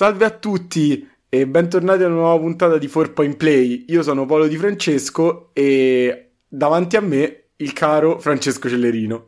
[0.00, 3.84] Salve a tutti e bentornati a una nuova puntata di 4 Point Play.
[3.88, 9.26] Io sono Paolo Di Francesco e davanti a me il caro Francesco Cellerino.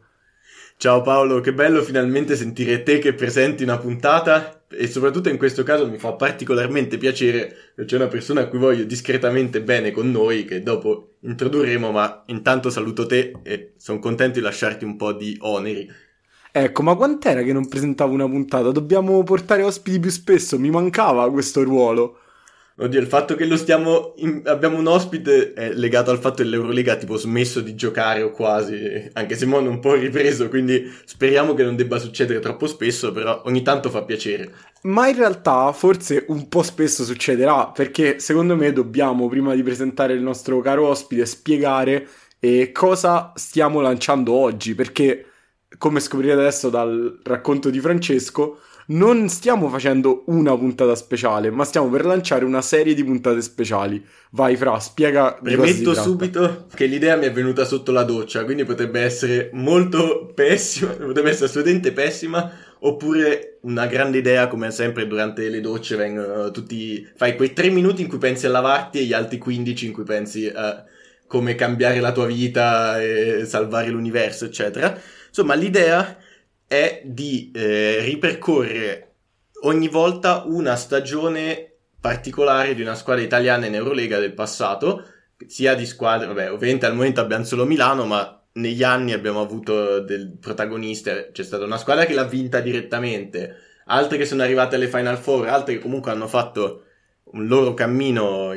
[0.78, 5.62] Ciao Paolo, che bello finalmente sentire te che presenti una puntata e soprattutto in questo
[5.62, 10.10] caso mi fa particolarmente piacere che c'è una persona a cui voglio discretamente bene con
[10.10, 15.12] noi che dopo introdurremo, ma intanto saluto te e sono contento di lasciarti un po'
[15.12, 15.86] di oneri.
[16.54, 18.70] Ecco, ma quant'era che non presentavo una puntata?
[18.70, 22.18] Dobbiamo portare ospiti più spesso, mi mancava questo ruolo.
[22.76, 24.12] Oddio, il fatto che lo stiamo.
[24.16, 24.42] In...
[24.44, 28.30] abbiamo un ospite è legato al fatto che l'Eurolega ha tipo smesso di giocare o
[28.30, 33.12] quasi, anche se è un po' ripreso, quindi speriamo che non debba succedere troppo spesso,
[33.12, 34.52] però ogni tanto fa piacere.
[34.82, 40.12] Ma in realtà forse un po' spesso succederà, perché secondo me dobbiamo, prima di presentare
[40.12, 42.06] il nostro caro ospite, spiegare
[42.40, 45.26] eh, cosa stiamo lanciando oggi, perché
[45.78, 51.88] come scoprirete adesso dal racconto di Francesco non stiamo facendo una puntata speciale, ma stiamo
[51.88, 54.04] per lanciare una serie di puntate speciali.
[54.30, 55.38] Vai, Fra, spiega.
[55.40, 60.92] Premetto subito che l'idea mi è venuta sotto la doccia, quindi potrebbe essere molto pessima,
[60.92, 62.50] potrebbe essere assolutamente pessima,
[62.80, 67.08] oppure una grande idea, come sempre durante le docce vengono tutti.
[67.14, 70.04] Fai quei tre minuti in cui pensi a lavarti e gli altri 15 in cui
[70.04, 70.84] pensi a
[71.26, 75.00] come cambiare la tua vita e salvare l'universo, eccetera.
[75.32, 76.18] Insomma, l'idea
[76.66, 79.14] è di eh, ripercorrere
[79.62, 85.06] ogni volta una stagione particolare di una squadra italiana in Eurolega del passato,
[85.46, 90.00] sia di squadre, vabbè, ovviamente al momento abbiamo solo Milano, ma negli anni abbiamo avuto
[90.00, 94.88] del protagonista, c'è stata una squadra che l'ha vinta direttamente, altre che sono arrivate alle
[94.88, 96.82] Final Four, altre che comunque hanno fatto
[97.24, 98.52] un loro cammino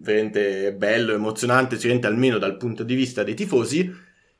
[0.00, 3.90] veramente bello, emozionante, sicuramente almeno dal punto di vista dei tifosi,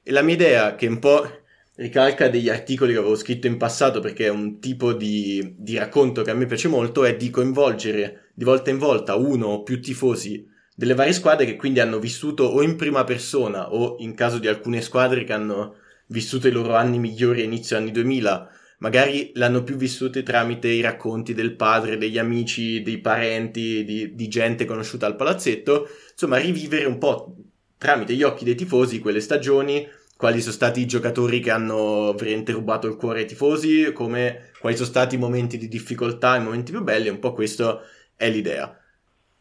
[0.02, 1.42] e la mia idea che un po'
[1.76, 6.22] ricalca degli articoli che avevo scritto in passato perché è un tipo di, di racconto
[6.22, 9.80] che a me piace molto, è di coinvolgere di volta in volta uno o più
[9.80, 14.38] tifosi delle varie squadre che quindi hanno vissuto o in prima persona o in caso
[14.38, 15.76] di alcune squadre che hanno
[16.06, 20.80] vissuto i loro anni migliori a inizio anni 2000 magari l'hanno più vissute tramite i
[20.80, 26.84] racconti del padre, degli amici, dei parenti, di, di, gente conosciuta al palazzetto, insomma rivivere
[26.84, 27.34] un po'
[27.78, 32.52] tramite gli occhi dei tifosi quelle stagioni quali sono stati i giocatori che hanno veramente
[32.52, 36.70] rubato il cuore ai tifosi, come quali sono stati i momenti di difficoltà, i momenti
[36.70, 37.80] più belli, un po' questo
[38.16, 38.78] è l'idea.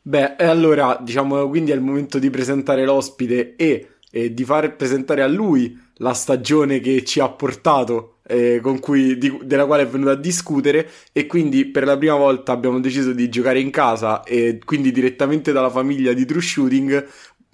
[0.06, 4.75] Beh, e allora diciamo quindi è il momento di presentare l'ospite e, e di far
[4.75, 9.88] presentare a lui la stagione che ci ha portato, eh, cui, di, della quale è
[9.88, 14.23] venuto a discutere e quindi per la prima volta abbiamo deciso di giocare in casa
[14.23, 17.07] e quindi direttamente dalla famiglia di True Shooting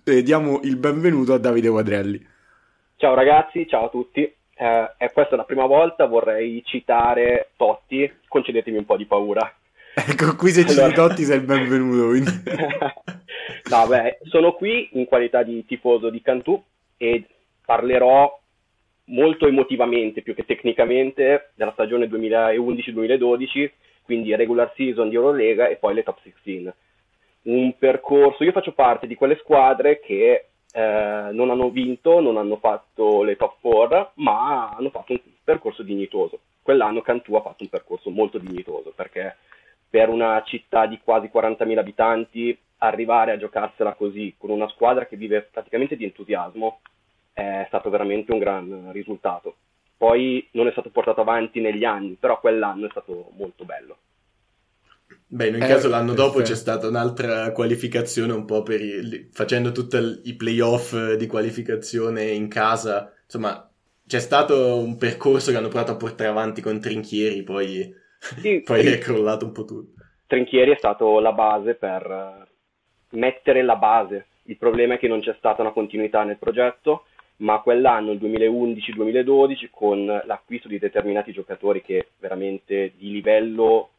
[0.04, 2.26] eh, diamo il benvenuto a Davide Quadrelli.
[3.00, 4.24] Ciao ragazzi, ciao a tutti.
[4.24, 9.56] Eh, è questa la prima volta, vorrei citare Totti, concedetemi un po' di paura.
[9.94, 10.88] Ecco, qui se allora...
[10.88, 12.08] citi Totti sei il benvenuto.
[12.08, 12.30] Quindi.
[13.72, 16.62] no, beh, sono qui in qualità di tifoso di Cantù
[16.98, 17.26] e
[17.66, 18.38] parlerò
[19.06, 23.72] molto emotivamente, più che tecnicamente, della stagione 2011-2012,
[24.04, 26.70] quindi regular season di Eurolega e poi le top 16.
[27.44, 32.58] Un percorso, io faccio parte di quelle squadre che eh, non hanno vinto, non hanno
[32.58, 36.40] fatto le top 4, ma hanno fatto un percorso dignitoso.
[36.62, 39.38] Quell'anno Cantù ha fatto un percorso molto dignitoso perché
[39.90, 45.18] per una città di quasi 40.000 abitanti arrivare a giocarsela così con una squadra che
[45.18, 46.80] vive praticamente di entusiasmo
[47.34, 49.56] è stato veramente un gran risultato.
[49.98, 53.98] Poi non è stato portato avanti negli anni, però quell'anno è stato molto bello.
[55.28, 56.28] Beh, in ogni eh, caso l'anno perfetto.
[56.28, 62.26] dopo c'è stata un'altra qualificazione un po' per i, facendo tutti i playoff di qualificazione
[62.26, 63.70] in casa, insomma
[64.06, 68.88] c'è stato un percorso che hanno provato a portare avanti con Trinchieri, poi, sì, poi
[68.88, 70.02] è crollato un po' tutto.
[70.26, 72.48] Trinchieri è stato la base per
[73.12, 77.06] mettere la base, il problema è che non c'è stata una continuità nel progetto,
[77.38, 83.92] ma quell'anno, il 2011-2012, con l'acquisto di determinati giocatori che veramente di livello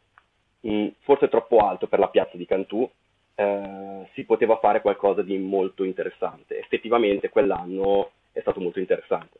[0.61, 2.89] mh, forse troppo alto per la piazza di Cantù,
[3.35, 6.59] eh, si poteva fare qualcosa di molto interessante.
[6.59, 9.39] Effettivamente quell'anno è stato molto interessante.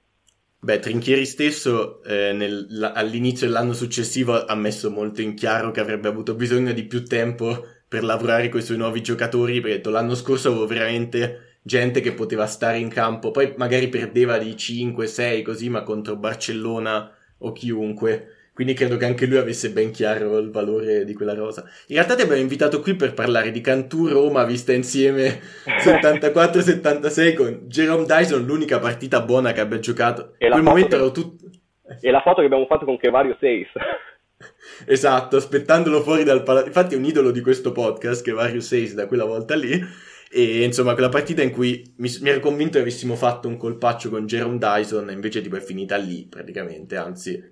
[0.63, 5.81] Beh, Trinchieri stesso eh, nel, la, all'inizio dell'anno successivo ha messo molto in chiaro che
[5.81, 10.15] avrebbe avuto bisogno di più tempo per lavorare con i suoi nuovi giocatori, perché l'anno
[10.15, 15.69] scorso avevo veramente gente che poteva stare in campo, poi magari perdeva di 5-6 così,
[15.69, 21.07] ma contro Barcellona o chiunque quindi credo che anche lui avesse ben chiaro il valore
[21.07, 21.63] di quella rosa.
[21.87, 27.61] In realtà ti abbiamo invitato qui per parlare di Cantù Roma vista insieme 74-76 con
[27.69, 30.35] Jerome Dyson, l'unica partita buona che abbia giocato.
[30.37, 31.43] E In quel momento ero tutto...
[32.03, 33.67] E la foto che abbiamo fatto con Kevario 6.
[34.85, 36.67] Esatto, aspettandolo fuori dal palazzo.
[36.67, 39.73] Infatti è un idolo di questo podcast che è Various Ace da quella volta lì.
[40.31, 44.11] E insomma, quella partita in cui mi, mi, ero convinto che avessimo fatto un colpaccio
[44.11, 47.43] con Jerome Dyson, invece tipo è finita lì praticamente, anzi,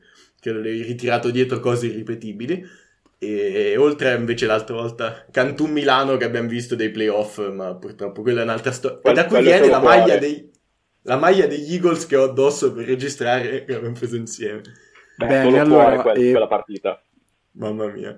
[0.41, 2.65] che avevi ritirato dietro cose irripetibili.
[3.21, 8.23] E, e oltre invece l'altra volta Cantù Milano che abbiamo visto dei playoff, ma purtroppo
[8.23, 9.01] quella è un'altra storia.
[9.03, 10.51] E da cui viene la maglia, dei,
[11.03, 14.63] la maglia degli Eagles che ho addosso per registrare che abbiamo preso insieme.
[15.17, 17.03] Beh, Bene, allora, quella, eh, quella partita.
[17.53, 18.17] Mamma mia.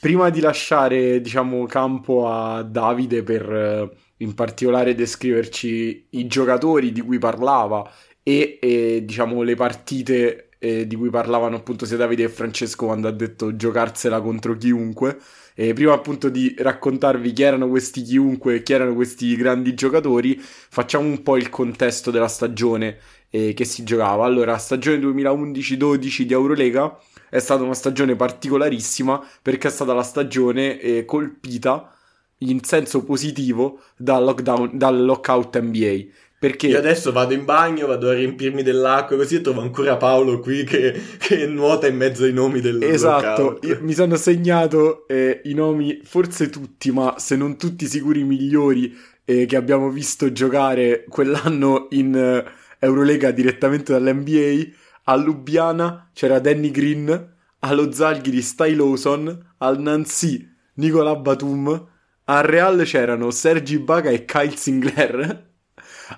[0.00, 7.00] Prima di lasciare, diciamo, campo a Davide per eh, in particolare descriverci i giocatori di
[7.00, 7.90] cui parlava
[8.22, 13.08] e, e diciamo, le partite eh, di cui parlavano appunto sia Davide che Francesco quando
[13.08, 15.18] ha detto giocarsela contro chiunque.
[15.54, 20.38] E prima appunto di raccontarvi chi erano questi chiunque e chi erano questi grandi giocatori,
[20.38, 22.98] facciamo un po' il contesto della stagione
[23.30, 24.24] eh, che si giocava.
[24.24, 26.98] Allora, stagione 2011-12 di Eurolega
[27.28, 31.94] è stata una stagione particolarissima perché è stata la stagione eh, colpita
[32.42, 36.06] in senso positivo dal, lockdown, dal lockout NBA.
[36.40, 36.68] Perché?
[36.68, 40.64] Io adesso vado in bagno, vado a riempirmi dell'acqua così e trovo ancora Paolo qui
[40.64, 46.00] che, che nuota in mezzo ai nomi del Esatto, mi sono segnato eh, i nomi,
[46.02, 48.96] forse tutti, ma se non tutti sicuri migliori
[49.26, 55.16] eh, che abbiamo visto giocare quell'anno in eh, Eurolega direttamente dall'NBA a.
[55.16, 61.88] Lubiana c'era Danny Green, allo Zalgiris Ty Lawson, al Nancy Nicola Batum,
[62.24, 65.49] al Real c'erano Sergi Baga e Kyle Singler,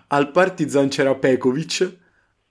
[0.08, 1.96] al Partizan c'era Pekovic,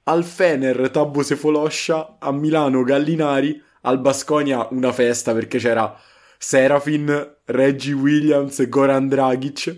[0.04, 5.96] al Fener Tabo Sefoloscia, a Milano Gallinari, al Basconia una festa perché c'era
[6.38, 9.76] Serafin, Reggie Williams e Goran Dragic.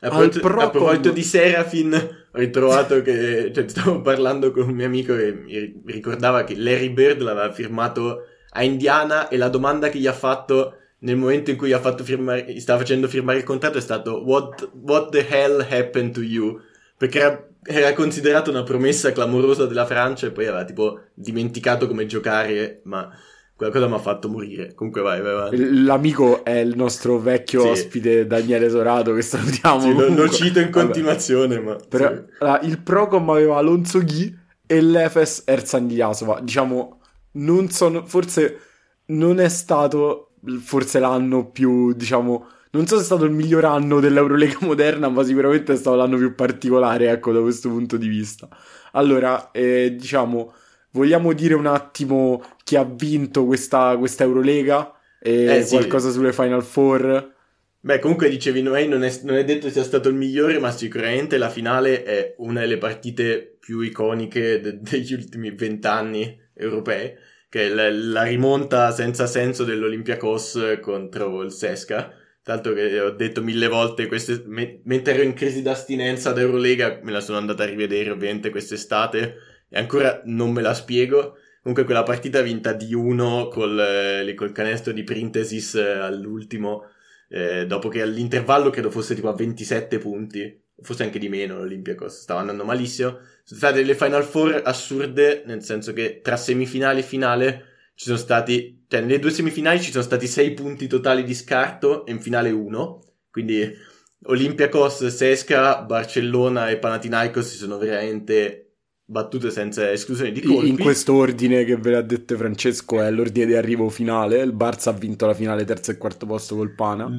[0.00, 4.86] A, proposito, a proposito di Serafin, ho ritrovato che cioè, stavo parlando con un mio
[4.86, 9.98] amico che mi ricordava che Larry Bird l'aveva firmato a Indiana e la domanda che
[9.98, 13.38] gli ha fatto nel momento in cui gli, ha fatto firmare, gli stava facendo firmare
[13.38, 16.60] il contratto è stato what, what the hell happened to you?
[16.96, 22.06] Perché era, era considerato una promessa clamorosa della Francia e poi aveva tipo dimenticato come
[22.06, 23.10] giocare, ma
[23.56, 24.74] quella cosa mi ha fatto morire.
[24.74, 25.84] Comunque vai, vai, vai.
[25.84, 27.68] L'amico è il nostro vecchio sì.
[27.68, 29.80] ospite Daniele Sorato che salutiamo.
[29.80, 31.66] Sì, lo, lo, cito in continuazione, Vabbè.
[31.66, 31.76] ma...
[31.88, 32.22] Però, sì.
[32.40, 34.36] allora, il Procom aveva Alonso Ghi
[34.66, 36.40] e l'Efes Erzan Ilyasova.
[36.40, 37.00] Diciamo,
[37.32, 38.04] non sono...
[38.06, 38.58] Forse
[39.06, 42.48] non è stato forse l'anno più, diciamo...
[42.74, 46.16] Non so se è stato il miglior anno dell'Eurolega moderna, ma sicuramente è stato l'anno
[46.16, 48.48] più particolare, ecco, da questo punto di vista.
[48.92, 50.52] Allora, eh, diciamo
[50.94, 54.92] Vogliamo dire un attimo chi ha vinto questa, questa Eurolega?
[55.20, 55.74] Eh, sì.
[55.74, 57.32] qualcosa sulle Final Four?
[57.80, 61.36] Beh, comunque dicevi Noei non è, non è detto sia stato il migliore, ma sicuramente
[61.36, 67.12] la finale è una delle partite più iconiche de- degli ultimi vent'anni europei,
[67.48, 72.12] che è la, la, rimonta senza senso dell'Olympiakos contro il Sesca.
[72.44, 77.00] Tanto che ho detto mille volte, queste, me, mentre ero in crisi d'astinenza ad Eurolega,
[77.02, 79.36] me la sono andata a rivedere ovviamente quest'estate
[79.66, 81.38] e ancora non me la spiego.
[81.62, 86.90] Comunque quella partita vinta di uno col, eh, col canestro di Printesis eh, all'ultimo,
[87.30, 92.20] eh, dopo che all'intervallo credo fosse tipo a 27 punti, forse anche di meno l'Olympiacos,
[92.20, 93.20] stava andando malissimo.
[93.42, 98.18] Sono state delle Final Four assurde, nel senso che tra semifinale e finale ci sono
[98.18, 102.20] stati, cioè nelle due semifinali ci sono stati 6 punti totali di scarto e in
[102.20, 103.68] finale 1, quindi
[104.26, 108.60] Olympiacos, Sesca, Barcellona e Panathinaikos si sono veramente
[109.04, 110.68] battute senza esclusione di colpi.
[110.68, 114.40] In quest'ordine che ve l'ha detto Francesco è l'ordine di arrivo finale.
[114.40, 117.10] Il Barça ha vinto la finale terzo e quarto posto col Pana.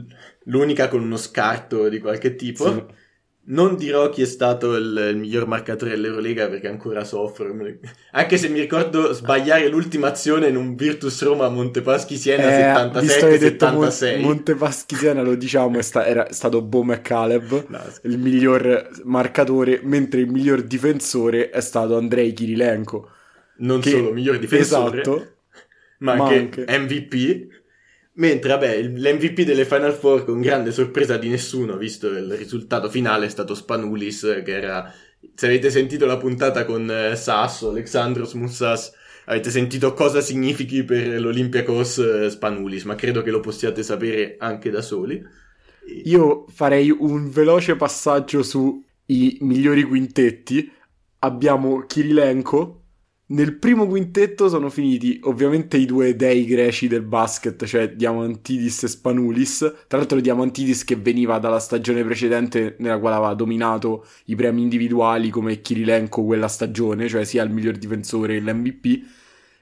[0.46, 2.72] L'unica con uno scarto di qualche tipo.
[2.72, 2.84] Sì.
[3.48, 7.56] Non dirò chi è stato il, il, miglior marcatore dell'Eurolega perché ancora soffro.
[8.12, 14.20] Anche se mi ricordo sbagliare l'ultima azione in un Virtus Roma Montepaschi Siena eh, 77-76.
[14.20, 20.22] Montepaschi Siena lo diciamo, è sta, era stato Bo McCaleb, no, il miglior marcatore, mentre
[20.22, 23.10] il miglior difensore è stato Andrei Kirilenko.
[23.58, 25.28] Non che, solo miglior difensore, esatto,
[26.00, 27.64] ma, ma anche, anche MVP
[28.18, 33.26] Mentre, vabbè, l'MVP delle Final Four, con grande sorpresa di nessuno, visto il risultato finale,
[33.26, 34.94] è stato Spanulis, che era...
[35.34, 38.94] Se avete sentito la puntata con eh, Sasso, Alexandros Moussas,
[39.26, 44.70] avete sentito cosa significhi per l'Olympiacos eh, Spanulis, ma credo che lo possiate sapere anche
[44.70, 45.22] da soli.
[46.06, 50.72] Io farei un veloce passaggio sui migliori quintetti.
[51.20, 52.85] Abbiamo Kirilenko,
[53.28, 58.88] nel primo quintetto sono finiti ovviamente i due dei greci del basket, cioè Diamantidis e
[58.88, 59.74] Spanulis.
[59.88, 65.32] Tra l'altro Diamantidis che veniva dalla stagione precedente nella quale aveva dominato i premi individuali
[65.32, 69.04] come Kirilenko quella stagione, cioè sia il miglior difensore che l'MVP.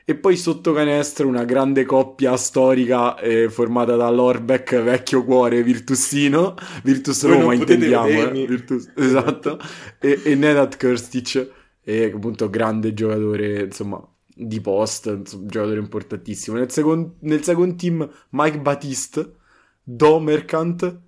[0.05, 6.55] E poi sotto canestro una grande coppia storica eh, formata da Lorbeck, vecchio cuore, Virtusino,
[6.83, 8.45] Virtus Roma intendiamo, eh?
[8.45, 9.57] Virtus, esatto,
[10.01, 16.57] e, e Nedat Krstic, e appunto grande giocatore, insomma, di post, insomma, giocatore importantissimo.
[16.57, 19.35] Nel second, nel second team Mike Batiste,
[19.83, 20.99] Do Mercant,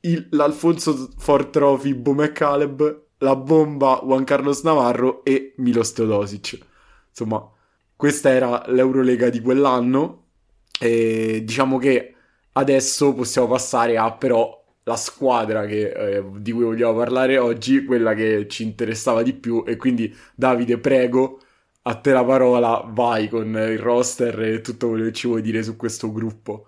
[0.00, 6.58] il, l'Alfonso Ford Trophy, Bo McCaleb, la bomba Juan Carlos Navarro e Milos Teodosic.
[7.08, 7.50] Insomma,
[7.96, 10.26] questa era l'Eurolega di quell'anno
[10.78, 12.14] e diciamo che
[12.52, 18.14] adesso possiamo passare a però la squadra che, eh, di cui vogliamo parlare oggi, quella
[18.14, 21.40] che ci interessava di più e quindi Davide prego
[21.82, 25.62] a te la parola, vai con il roster e tutto quello che ci vuoi dire
[25.62, 26.66] su questo gruppo.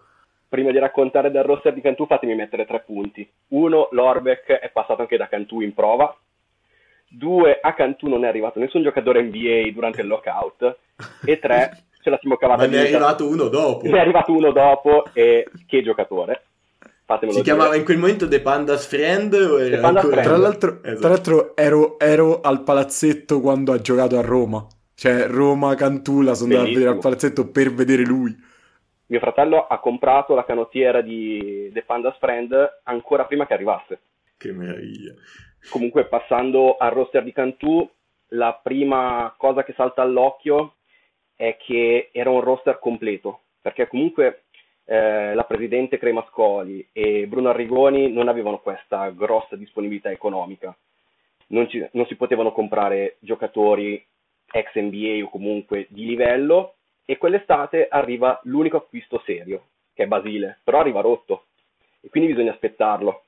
[0.49, 3.29] Prima di raccontare del roster di Cantù fatemi mettere tre punti.
[3.49, 6.15] Uno, Lorbeck è passato anche da Cantù in prova,
[7.13, 10.79] Due, a Cantù non è arrivato nessun giocatore NBA durante il lockout.
[11.27, 12.63] E tre, ce la siamo cavata.
[12.63, 13.89] Ma ne è arrivato uno dopo.
[13.89, 16.45] Ne è arrivato uno dopo e che giocatore.
[17.11, 17.57] Fatemelo si dire.
[17.57, 19.33] chiamava in quel momento The Pandas Friend?
[19.35, 20.23] O era Pandas Friend.
[20.23, 21.01] Tra l'altro, esatto.
[21.01, 24.65] tra l'altro ero, ero, al palazzetto quando ha giocato a Roma.
[24.95, 28.37] Cioè, Roma, Cantù, la sono andato a vedere al palazzetto per vedere lui.
[29.07, 34.01] Mio fratello ha comprato la canottiera di The Pandas Friend ancora prima che arrivasse.
[34.37, 35.13] Che meraviglia.
[35.69, 37.91] Comunque, passando al roster di Cantù,
[38.29, 40.75] la prima cosa che salta all'occhio
[41.35, 44.45] è che era un roster completo, perché comunque
[44.91, 50.77] eh, la presidente Cremascoli e Bruno Arrigoni non avevano questa grossa disponibilità economica.
[51.49, 54.05] Non, ci, non si potevano comprare giocatori
[54.51, 60.59] ex NBA o comunque di livello e quell'estate arriva l'unico acquisto serio, che è Basile,
[60.65, 61.45] però arriva rotto
[62.01, 63.27] e quindi bisogna aspettarlo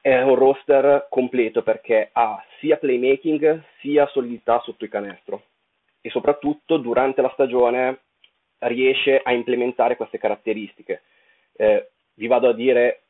[0.00, 5.42] è un roster completo perché ha sia playmaking sia solidità sotto il canestro
[6.00, 8.00] e soprattutto durante la stagione
[8.66, 11.02] riesce a implementare queste caratteristiche.
[11.56, 13.02] Eh, vi vado a dire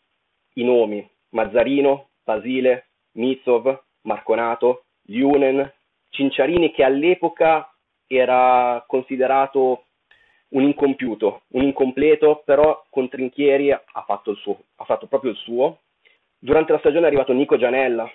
[0.54, 5.72] i nomi: Mazzarino, Basile, Mitsov, Marconato, Liunen,
[6.10, 7.70] Cinciarini che all'epoca
[8.06, 9.84] era considerato
[10.48, 15.80] un incompiuto, un incompleto, però con Trinchieri ha fatto, suo, ha fatto proprio il suo
[16.38, 18.08] Durante la stagione è arrivato Nico Gianella,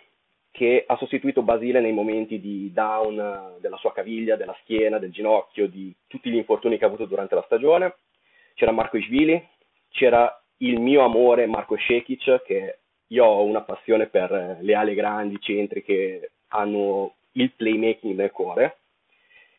[0.52, 5.68] che ha sostituito Basile nei momenti di down della sua caviglia, della schiena, del ginocchio,
[5.68, 7.96] di tutti gli infortuni che ha avuto durante la stagione.
[8.54, 9.42] C'era Marco Isvili,
[9.90, 15.40] c'era il mio amore Marco Shekic, che io ho una passione per le ali grandi,
[15.40, 18.78] centri che hanno il playmaking nel cuore.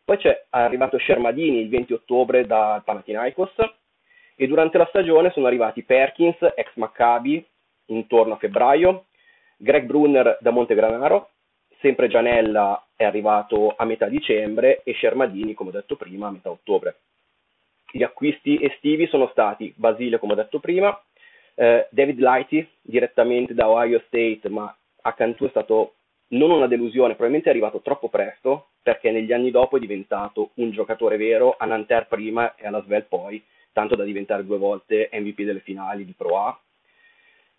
[0.04, 3.52] Poi c'è arrivato Shermadini il 20 ottobre dal Panathinaikos
[4.34, 7.44] e durante la stagione sono arrivati Perkins, ex Maccabi,
[7.87, 9.06] intorno a febbraio,
[9.62, 11.31] Greg Brunner da Montegranaro,
[11.78, 16.50] sempre Gianella è arrivato a metà dicembre e Scermadini, come ho detto prima, a metà
[16.50, 16.97] ottobre.
[17.92, 21.00] Gli acquisti estivi sono stati Basile, come ho detto prima,
[21.54, 25.95] eh, David Lighty direttamente da Ohio State, ma a Cantù è stato
[26.31, 30.73] non una delusione, probabilmente è arrivato troppo presto, perché negli anni dopo è diventato un
[30.73, 33.40] giocatore vero, a Nanterre prima e alla Svel poi,
[33.73, 36.61] tanto da diventare due volte MVP delle finali di Pro A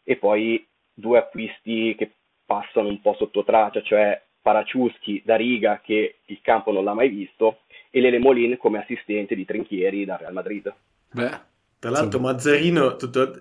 [0.03, 2.11] e poi due acquisti che
[2.45, 7.09] passano un po' sotto traccia, cioè Paraciuschi da Riga che il campo non l'ha mai
[7.09, 7.59] visto
[7.89, 10.73] e Lele Molin come assistente di Trinchieri dal Real Madrid.
[11.11, 11.39] Beh,
[11.79, 12.25] tra l'altro sì.
[12.25, 13.31] Mazzarino, tutto,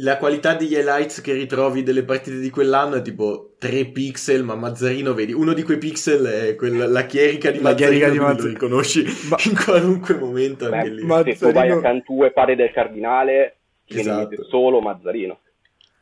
[0.00, 4.54] la qualità degli highlights che ritrovi delle partite di quell'anno è tipo 3 pixel, ma
[4.54, 8.18] Mazzarino, vedi, uno di quei pixel è quella, la chierica di la Mazzarino, chierica di
[8.18, 8.44] Mazzarino.
[8.44, 9.36] lo riconosci ma...
[9.44, 10.68] in qualunque momento.
[10.68, 11.04] Beh, lì.
[11.04, 11.36] Mazzarino...
[11.36, 14.44] Se tu vai a Cantù e pare del Cardinale, esatto.
[14.44, 15.40] solo Mazzarino.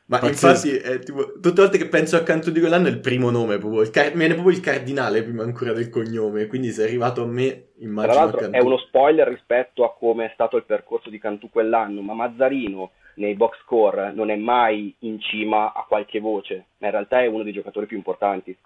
[0.09, 0.69] Ma Pazzesco.
[0.69, 3.31] infatti, è, tipo, tutte le volte che penso a Canto di quell'anno è il primo
[3.31, 6.87] nome, proprio, il car- viene proprio il cardinale prima ancora del cognome, quindi se è
[6.87, 10.65] arrivato a me, immagino Tra l'altro è uno spoiler rispetto a come è stato il
[10.65, 15.85] percorso di Cantù quell'anno, ma Mazzarino nei box score non è mai in cima a
[15.89, 18.57] qualche voce, ma in realtà è uno dei giocatori più importanti.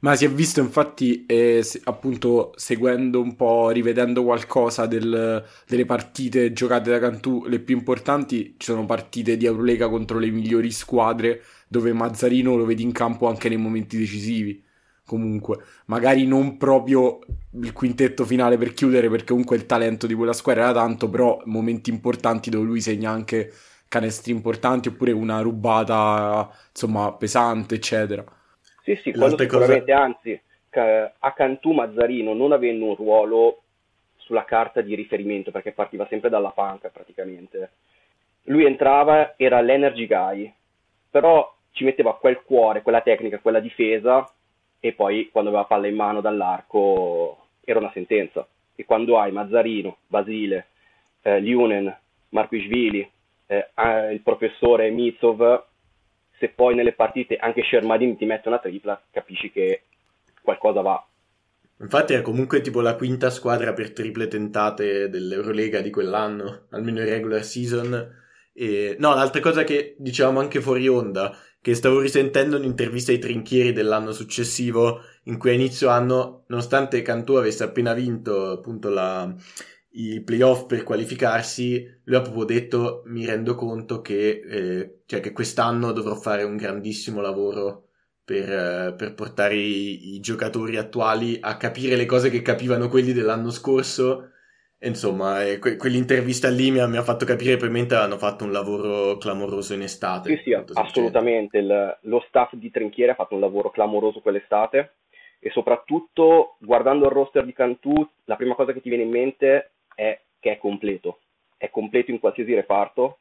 [0.00, 6.52] Ma si è visto infatti, eh, appunto, seguendo un po', rivedendo qualcosa del, delle partite
[6.52, 11.42] giocate da Cantù, le più importanti, ci sono partite di Eurolega contro le migliori squadre,
[11.66, 14.62] dove Mazzarino lo vedi in campo anche nei momenti decisivi.
[15.04, 17.18] Comunque, magari non proprio
[17.60, 21.42] il quintetto finale per chiudere, perché comunque il talento di quella squadra era tanto, però
[21.46, 23.52] momenti importanti dove lui segna anche
[23.88, 28.24] canestri importanti oppure una rubata, insomma, pesante, eccetera.
[28.94, 30.02] Sì, sì, quello sicuramente, cosa...
[30.02, 30.40] anzi,
[31.18, 33.62] a Cantù Mazzarino non avendo un ruolo
[34.16, 37.70] sulla carta di riferimento, perché partiva sempre dalla panca praticamente,
[38.44, 40.52] lui entrava, era l'energy guy,
[41.10, 44.30] però ci metteva quel cuore, quella tecnica, quella difesa,
[44.80, 48.46] e poi quando aveva palla in mano dall'arco era una sentenza.
[48.80, 50.68] e quando hai Mazzarino, Basile,
[51.22, 51.92] eh, Liunen,
[52.28, 53.10] Marquishvili,
[53.48, 53.66] eh,
[54.12, 55.64] il professore Mitsov,
[56.38, 59.82] se poi nelle partite anche Shermadini ti mette una tripla, capisci che
[60.42, 61.06] qualcosa va.
[61.80, 67.08] Infatti è comunque tipo la quinta squadra per triple tentate dell'Eurolega di quell'anno, almeno in
[67.08, 68.16] regular season.
[68.52, 68.96] E...
[68.98, 74.10] No, l'altra cosa che dicevamo anche fuori onda, che stavo risentendo un'intervista ai trinchieri dell'anno
[74.10, 79.32] successivo, in cui a inizio anno, nonostante Cantù avesse appena vinto appunto la,
[79.90, 85.32] i playoff per qualificarsi, lui ha proprio detto mi rendo conto che, eh, cioè che
[85.32, 87.88] quest'anno dovrò fare un grandissimo lavoro
[88.24, 93.12] per, eh, per portare i, i, giocatori attuali a capire le cose che capivano quelli
[93.12, 94.32] dell'anno scorso.
[94.80, 98.18] E insomma, eh, que- quell'intervista lì mi ha, mi ha, fatto capire che probabilmente hanno
[98.18, 100.36] fatto un lavoro clamoroso in estate.
[100.36, 101.58] Sì, sì, assolutamente.
[101.58, 104.92] Il, lo staff di Trinchiere ha fatto un lavoro clamoroso quell'estate
[105.40, 109.70] e soprattutto guardando il roster di Cantù, la prima cosa che ti viene in mente
[109.98, 111.18] è che è completo.
[111.56, 113.18] È completo in qualsiasi reparto,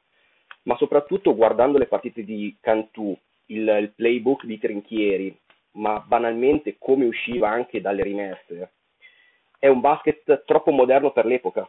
[0.63, 3.17] ma soprattutto guardando le partite di Cantù
[3.47, 5.35] il, il playbook di Trinchieri,
[5.71, 8.71] ma banalmente come usciva anche dalle rimesse,
[9.57, 11.67] è un basket troppo moderno per l'epoca,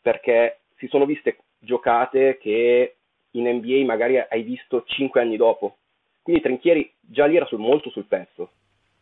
[0.00, 2.96] perché si sono viste giocate che
[3.32, 5.78] in NBA magari hai visto 5 anni dopo.
[6.22, 8.50] Quindi Trinchieri già lì era sul, molto sul pezzo.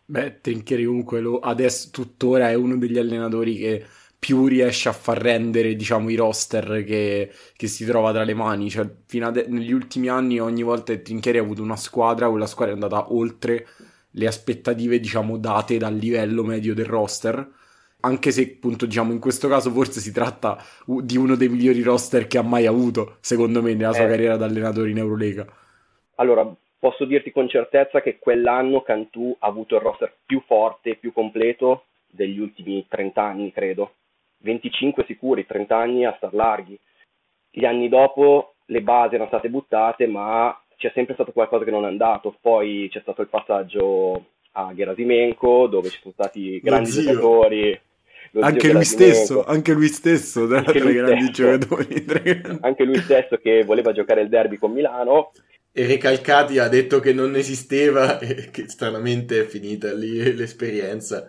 [0.06, 3.84] Beh, Trinchieri comunque lo, adesso tuttora è uno degli allenatori che
[4.24, 8.70] più riesce a far rendere diciamo i roster che, che si trova tra le mani.
[8.70, 12.46] Cioè fino ad, negli ultimi anni ogni volta che Trinchieri ha avuto una squadra quella
[12.46, 13.66] squadra è andata oltre
[14.12, 17.46] le aspettative diciamo date dal livello medio del roster.
[18.00, 22.26] Anche se appunto diciamo in questo caso forse si tratta di uno dei migliori roster
[22.26, 24.08] che ha mai avuto secondo me nella sua eh.
[24.08, 25.46] carriera da allenatore in Eurolega.
[26.14, 31.12] Allora posso dirti con certezza che quell'anno Cantù ha avuto il roster più forte più
[31.12, 33.92] completo degli ultimi 30 anni credo
[34.44, 36.78] 25 sicuri, 30 anni a star larghi.
[37.50, 41.84] Gli anni dopo le basi erano state buttate, ma c'è sempre stato qualcosa che non
[41.84, 42.36] è andato.
[42.40, 47.80] Poi c'è stato il passaggio a Gerasimenko, dove ci sono stati grandi giocatori.
[48.40, 52.42] Anche lui, stesso, anche lui stesso, anche lui grandi stesso, giocatori.
[52.62, 55.30] Anche lui stesso che voleva giocare il derby con Milano.
[55.70, 61.28] E Recalcati ha detto che non esisteva e che stranamente è finita lì l'esperienza.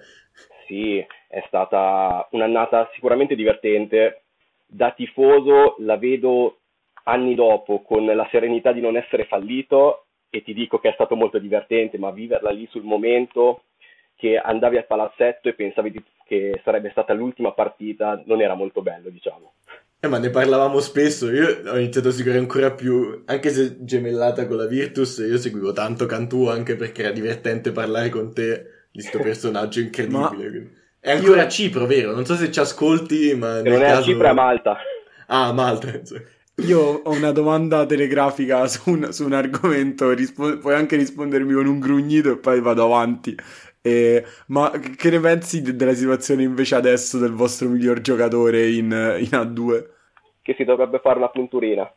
[0.67, 4.21] Sì, è stata un'annata sicuramente divertente.
[4.65, 6.59] Da tifoso la vedo
[7.03, 11.17] anni dopo con la serenità di non essere fallito e ti dico che è stato
[11.17, 13.63] molto divertente, ma viverla lì sul momento
[14.15, 19.09] che andavi al palazzetto e pensavi che sarebbe stata l'ultima partita non era molto bello,
[19.09, 19.55] diciamo.
[19.99, 24.47] Eh, ma ne parlavamo spesso, io ho iniziato a seguire ancora più, anche se gemellata
[24.47, 29.01] con la Virtus, io seguivo tanto Cantù anche perché era divertente parlare con te di
[29.01, 30.49] questo personaggio incredibile.
[30.49, 30.83] ma...
[31.05, 32.15] È ancora a Cipro, vero?
[32.15, 33.61] Non so se ci ascolti, ma...
[33.61, 33.99] non è caso...
[33.99, 34.77] a Cipro, è a Malta.
[35.27, 36.01] Ah, Malta.
[36.65, 41.67] Io ho una domanda telegrafica su un, su un argomento, rispo- puoi anche rispondermi con
[41.67, 43.35] un grugnito e poi vado avanti.
[43.81, 48.85] Eh, ma che ne pensi de- della situazione invece adesso del vostro miglior giocatore in,
[48.85, 49.85] in A2?
[50.41, 51.87] Che si dovrebbe fare una punturina.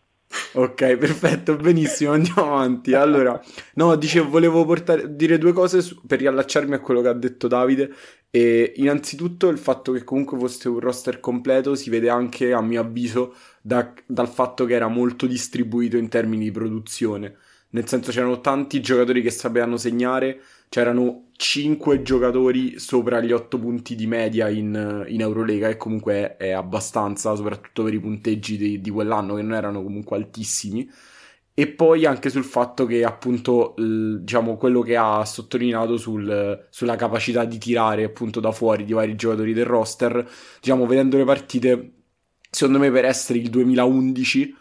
[0.52, 2.92] Ok, perfetto, benissimo, andiamo avanti.
[2.94, 3.40] Allora,
[3.74, 7.48] no, dicevo, volevo portare, dire due cose su, per riallacciarmi a quello che ha detto
[7.48, 7.90] Davide.
[8.30, 12.80] E innanzitutto il fatto che comunque fosse un roster completo si vede anche, a mio
[12.80, 17.36] avviso, da, dal fatto che era molto distribuito in termini di produzione.
[17.70, 23.94] Nel senso c'erano tanti giocatori che sapevano segnare, c'erano 5 giocatori sopra gli 8 punti
[23.94, 28.90] di media in, in Eurolega, e comunque è, abbastanza, soprattutto per i punteggi di, di
[28.90, 30.88] quell'anno, che non erano comunque altissimi
[31.58, 37.44] e poi anche sul fatto che appunto diciamo quello che ha sottolineato sul, sulla capacità
[37.44, 40.24] di tirare appunto da fuori di vari giocatori del roster
[40.60, 41.92] diciamo vedendo le partite
[42.48, 44.54] secondo me per essere il 2011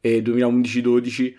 [0.00, 1.34] e 2011-12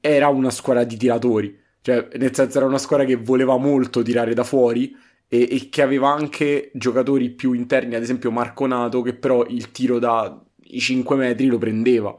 [0.00, 1.54] era una squadra di tiratori.
[1.82, 4.96] Cioè nel senso era una squadra che voleva molto tirare da fuori
[5.28, 9.70] e, e che aveva anche giocatori più interni ad esempio Marco Nato che però il
[9.72, 12.18] tiro da i 5 metri lo prendeva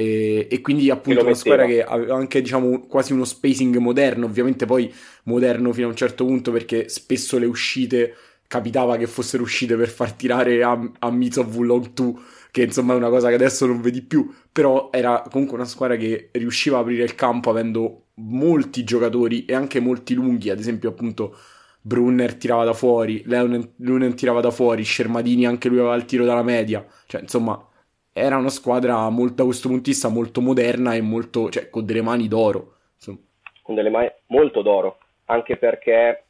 [0.00, 4.64] e, e, quindi appunto una squadra che aveva anche diciamo quasi uno spacing moderno, ovviamente
[4.64, 4.90] poi
[5.24, 8.14] moderno fino a un certo punto perché spesso le uscite
[8.46, 12.14] capitava che fossero uscite per far tirare a, a Mizov Long 2
[12.50, 15.96] che insomma è una cosa che adesso non vedi più, però era comunque una squadra
[15.96, 20.88] che riusciva a aprire il campo avendo molti giocatori e anche molti lunghi, ad esempio
[20.88, 21.36] appunto
[21.82, 26.42] Brunner tirava da fuori, Leonen tirava da fuori, Scermadini anche lui aveva il tiro dalla
[26.42, 27.62] media, cioè insomma
[28.12, 32.28] era una squadra molto, da questo punto molto moderna e molto, cioè, con delle mani
[32.28, 32.74] d'oro.
[32.94, 33.18] Insomma.
[33.62, 36.24] Con delle mani molto d'oro, anche perché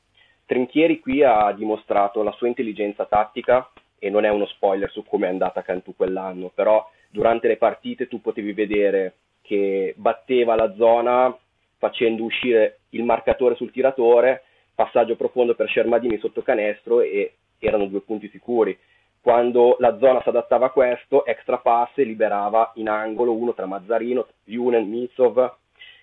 [0.46, 5.26] Trinchieri qui ha dimostrato la sua intelligenza tattica e non è uno spoiler su come
[5.26, 11.36] è andata Cantù quell'anno, però durante le partite tu potevi vedere che batteva la zona
[11.78, 14.42] facendo uscire il marcatore sul tiratore,
[14.74, 18.76] passaggio profondo per Scermadini sotto canestro e erano due punti sicuri.
[19.20, 23.66] Quando la zona si adattava a questo, extra pass e liberava in angolo uno tra
[23.66, 25.56] Mazzarino, Junen, Mitsov.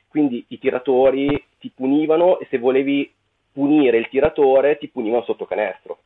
[0.08, 3.12] Quindi i tiratori ti punivano e se volevi
[3.52, 6.00] punire il tiratore ti punivano sotto canestro.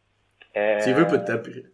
[0.51, 0.77] Eh...
[0.79, 1.71] Sì, voi potete aprire,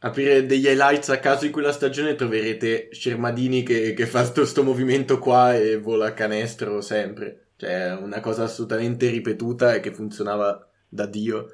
[0.00, 5.18] aprire, degli highlights a caso di quella stagione troverete Scermadini che, che fa questo movimento
[5.18, 7.46] qua e vola a canestro sempre.
[7.56, 11.46] Cioè, una cosa assolutamente ripetuta e che funzionava da Dio.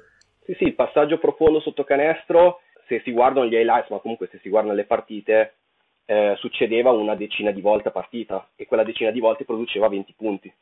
[0.45, 4.39] Sì, sì, il passaggio profondo sotto canestro, se si guardano gli highlights, ma comunque se
[4.41, 5.55] si guardano le partite,
[6.05, 10.13] eh, succedeva una decina di volte a partita e quella decina di volte produceva 20
[10.15, 10.53] punti.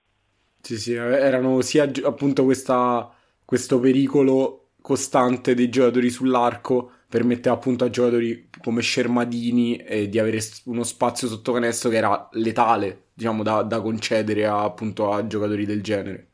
[0.61, 3.13] Sì, sì, erano sia appunto questa,
[3.45, 10.39] questo pericolo costante dei giocatori sull'arco permetteva appunto a giocatori come Scermadini eh, di avere
[10.65, 15.65] uno spazio sotto canestro che era letale, diciamo, da, da concedere a, appunto a giocatori
[15.65, 16.27] del genere.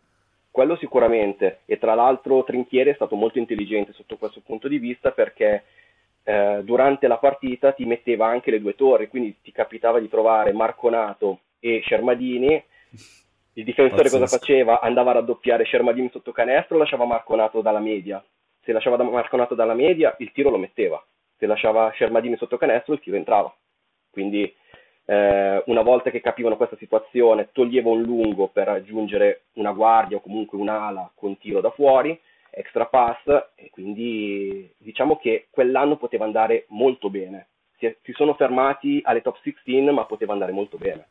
[0.49, 5.11] Quello sicuramente, e tra l'altro Trinchieri è stato molto intelligente sotto questo punto di vista
[5.11, 5.63] perché
[6.23, 10.53] eh, durante la partita ti metteva anche le due torri, quindi ti capitava di trovare
[10.53, 12.63] Marconato e Scermadini
[13.53, 14.19] il difensore Pazzesco.
[14.19, 14.79] cosa faceva?
[14.79, 18.23] Andava a raddoppiare Shermadini sotto canestro, lasciava Marconato dalla media.
[18.63, 21.03] Se lasciava Marconato dalla media, il tiro lo metteva.
[21.37, 23.53] Se lasciava Shermadini sotto canestro, il tiro entrava.
[24.09, 24.53] Quindi
[25.05, 30.21] eh, una volta che capivano questa situazione, toglieva un lungo per raggiungere una guardia o
[30.21, 32.17] comunque un'ala con tiro da fuori,
[32.51, 37.47] extra pass e quindi diciamo che quell'anno poteva andare molto bene.
[37.77, 41.07] Si, si sono fermati alle top 16 ma poteva andare molto bene.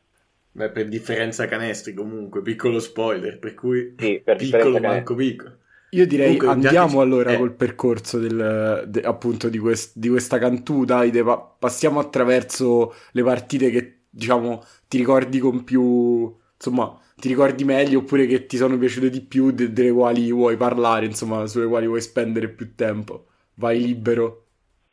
[0.53, 5.57] Beh, per differenza canestri comunque, piccolo spoiler, per cui sì, per piccolo manco piccolo.
[5.93, 7.03] Io direi comunque, andiamo che...
[7.03, 7.37] allora eh.
[7.37, 11.23] col percorso del, de, appunto di, quest, di, questa Cantù, dai, de,
[11.57, 18.27] passiamo attraverso le partite che diciamo ti ricordi con più, insomma, ti ricordi meglio oppure
[18.27, 22.01] che ti sono piaciute di più, de, delle quali vuoi parlare, insomma, sulle quali vuoi
[22.01, 23.25] spendere più tempo.
[23.55, 24.45] Vai libero.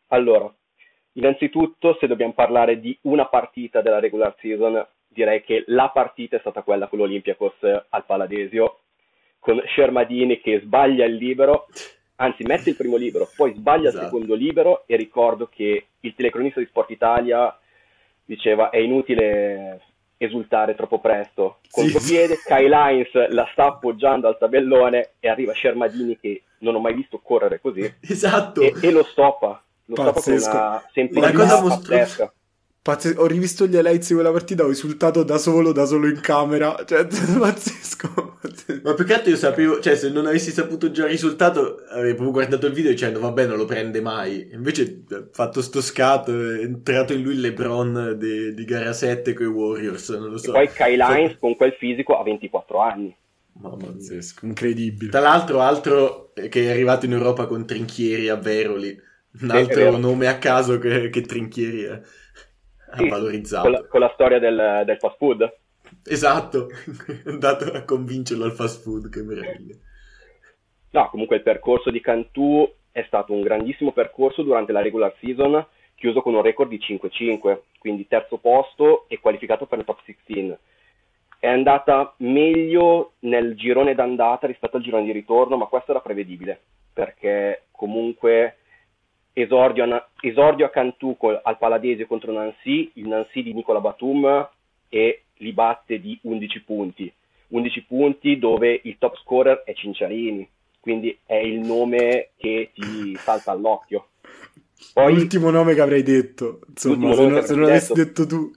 [0.09, 0.53] Allora,
[1.13, 6.41] innanzitutto se dobbiamo parlare di una partita della regular season direi che la partita è
[6.41, 7.55] stata quella con l'Olympiacos
[7.89, 8.81] al Paladesio,
[9.39, 11.67] con Shermadini che sbaglia il libero,
[12.17, 14.05] anzi mette il primo libero, poi sbaglia esatto.
[14.05, 17.59] il secondo libero e ricordo che il telecronista di Sport Italia
[18.25, 19.81] diceva è inutile
[20.19, 21.61] esultare troppo presto.
[21.71, 22.47] Contropiede, sì.
[22.47, 27.21] Kai Lines la sta appoggiando al tabellone e arriva Shermadini che non ho mai visto
[27.23, 27.91] correre così.
[28.01, 28.61] Esatto.
[28.61, 29.63] E, e lo stoppa.
[29.87, 30.39] Lo Pazzesco.
[30.41, 32.33] stoppa con una semplicità pazzesca.
[32.89, 36.21] Pazz- ho rivisto gli highlights di quella partita, ho risultato da solo, da solo in
[36.23, 36.75] camera.
[36.87, 37.05] Cioè,
[37.39, 38.39] pazzesco.
[38.83, 42.15] Ma più che altro io sapevo, cioè, se non avessi saputo già il risultato, avrei
[42.15, 44.49] proprio guardato il video dicendo, vabbè, non lo prende mai.
[44.53, 49.35] Invece, ha fatto sto scatto, è entrato in lui il LeBron di, di gara 7
[49.35, 50.49] con i Warriors, non lo so.
[50.49, 53.15] E poi Kai Lines con quel fisico ha 24 anni.
[53.61, 55.11] Mamma pazzesco, incredibile.
[55.11, 58.99] Tra l'altro, altro che è arrivato in Europa con Trinchieri a Veroli.
[59.41, 62.01] Un altro nome a caso che, che Trinchieri è
[62.97, 63.63] sì, valorizzato.
[63.63, 65.57] Con la, con la storia del, del, fast food.
[66.05, 66.69] Esatto,
[67.25, 69.75] è andato a convincerlo al fast food, che meraviglia.
[70.91, 75.65] No, comunque il percorso di Cantù è stato un grandissimo percorso durante la regular season,
[75.95, 80.57] chiuso con un record di 5-5, quindi terzo posto e qualificato per il top 16.
[81.41, 86.61] È andata meglio nel girone d'andata rispetto al girone di ritorno, ma questo era prevedibile,
[86.93, 88.58] perché comunque
[89.43, 94.49] esordio a, esordio a Cantù al Paladese contro Nancy, il Nancy di Nicola Batum
[94.89, 97.13] e li batte di 11 punti.
[97.49, 100.47] 11 punti dove il top scorer è Cinciarini,
[100.81, 104.09] quindi è il nome che ti salta all'occhio.
[104.93, 108.51] Poi, l'ultimo nome che avrei detto, insomma, se non, se non l'avessi detto tu.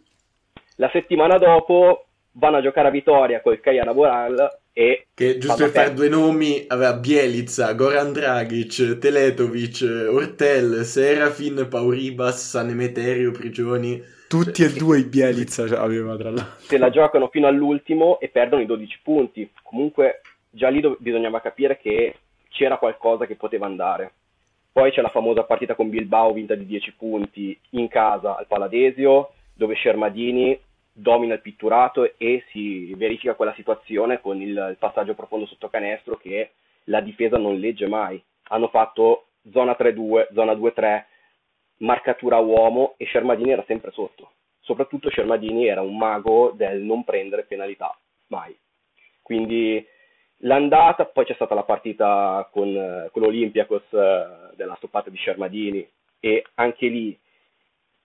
[0.76, 5.70] La settimana dopo vanno a giocare a Vittoria col Cagliari Boral e che giusto per
[5.70, 14.02] fare due nomi aveva Bielizza, Goran Dragic, Teletovic, Ortel, Serafin, Pauribas, San Emeterio, Prigioni.
[14.28, 16.56] Tutti e due i Bielizza aveva tra l'altro.
[16.60, 19.50] se la giocano fino all'ultimo e perdono i 12 punti.
[19.62, 22.16] Comunque già lì do- bisognava capire che
[22.50, 24.14] c'era qualcosa che poteva andare.
[24.72, 29.34] Poi c'è la famosa partita con Bilbao vinta di 10 punti in casa al Paladesio
[29.54, 30.58] dove Scermadini
[30.92, 36.18] domina il pitturato e si verifica quella situazione con il, il passaggio profondo sotto canestro
[36.18, 36.52] che
[36.86, 38.22] la difesa non legge mai.
[38.50, 41.04] Hanno fatto zona 3-2, zona 2-3,
[41.78, 44.32] marcatura uomo e Scermadini era sempre sotto.
[44.60, 48.56] Soprattutto Scermadini era un mago del non prendere penalità, mai.
[49.22, 49.84] Quindi
[50.38, 55.88] l'andata, poi c'è stata la partita con, con l'Olympiacos eh, della stoppata di Scermadini,
[56.24, 57.20] e anche lì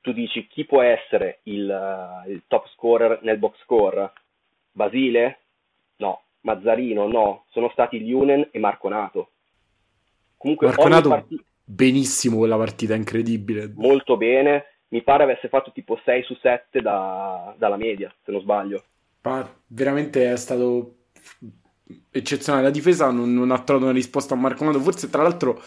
[0.06, 4.12] tu dici chi può essere il, uh, il top scorer nel box score?
[4.70, 5.40] Basile?
[5.96, 6.22] No.
[6.42, 7.08] Mazzarino?
[7.08, 7.46] No.
[7.50, 9.30] Sono stati Liunen e Marconato.
[10.36, 11.42] Comunque Marconato partita...
[11.64, 13.72] benissimo quella partita, incredibile.
[13.74, 14.66] Molto bene.
[14.90, 18.84] Mi pare avesse fatto tipo 6 su 7 da, dalla media, se non sbaglio.
[19.22, 20.98] Ma veramente è stato
[22.12, 22.62] eccezionale.
[22.62, 24.78] La difesa non, non ha trovato una risposta a Marconato.
[24.78, 25.60] Forse, tra l'altro,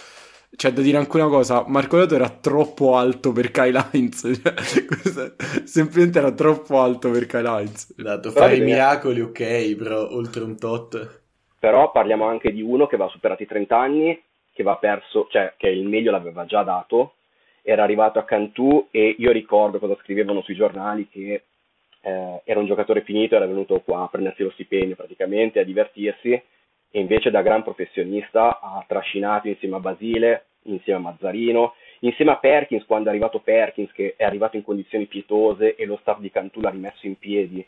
[0.55, 4.23] c'è da dire anche una cosa: Marco Leto era troppo alto per Kyle Heinz.
[5.09, 5.33] Cioè,
[5.65, 7.93] semplicemente era troppo alto per Kyle Heinz.
[7.95, 11.21] Dato fare i miracoli, ok, però oltre un tot.
[11.59, 14.21] Però parliamo anche di uno che va superato i 30 anni,
[14.53, 17.15] che va perso, cioè che il meglio l'aveva già dato.
[17.61, 21.43] Era arrivato a Cantù e io ricordo cosa scrivevano sui giornali che
[22.01, 26.41] eh, era un giocatore finito, era venuto qua a prendersi lo stipendio praticamente, a divertirsi,
[26.91, 32.37] e invece da gran professionista ha trascinato insieme a Basile, insieme a Mazzarino, insieme a
[32.37, 36.31] Perkins, quando è arrivato Perkins, che è arrivato in condizioni pietose e lo staff di
[36.31, 37.65] Cantù l'ha rimesso in piedi,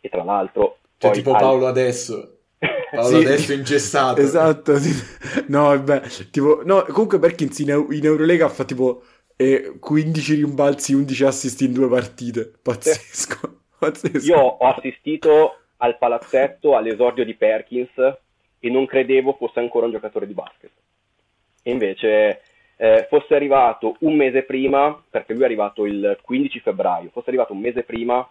[0.00, 0.78] e tra l'altro...
[0.98, 1.40] Cioè tipo al...
[1.40, 2.38] Paolo adesso.
[2.90, 4.20] Paolo sì, adesso ingessato.
[4.20, 4.90] Esatto, sì.
[5.48, 9.02] no, vabbè, tipo, no, comunque Perkins in, in Eurolega fa tipo
[9.36, 13.60] eh, 15 rimbalzi, 11 assist in due partite, pazzesco.
[13.78, 14.26] Pazzesco.
[14.26, 17.90] Io ho assistito al palazzetto all'esordio di Perkins
[18.66, 20.70] e non credevo fosse ancora un giocatore di basket.
[21.62, 22.40] E invece
[22.76, 27.52] eh, fosse arrivato un mese prima, perché lui è arrivato il 15 febbraio, fosse arrivato
[27.52, 28.28] un mese prima,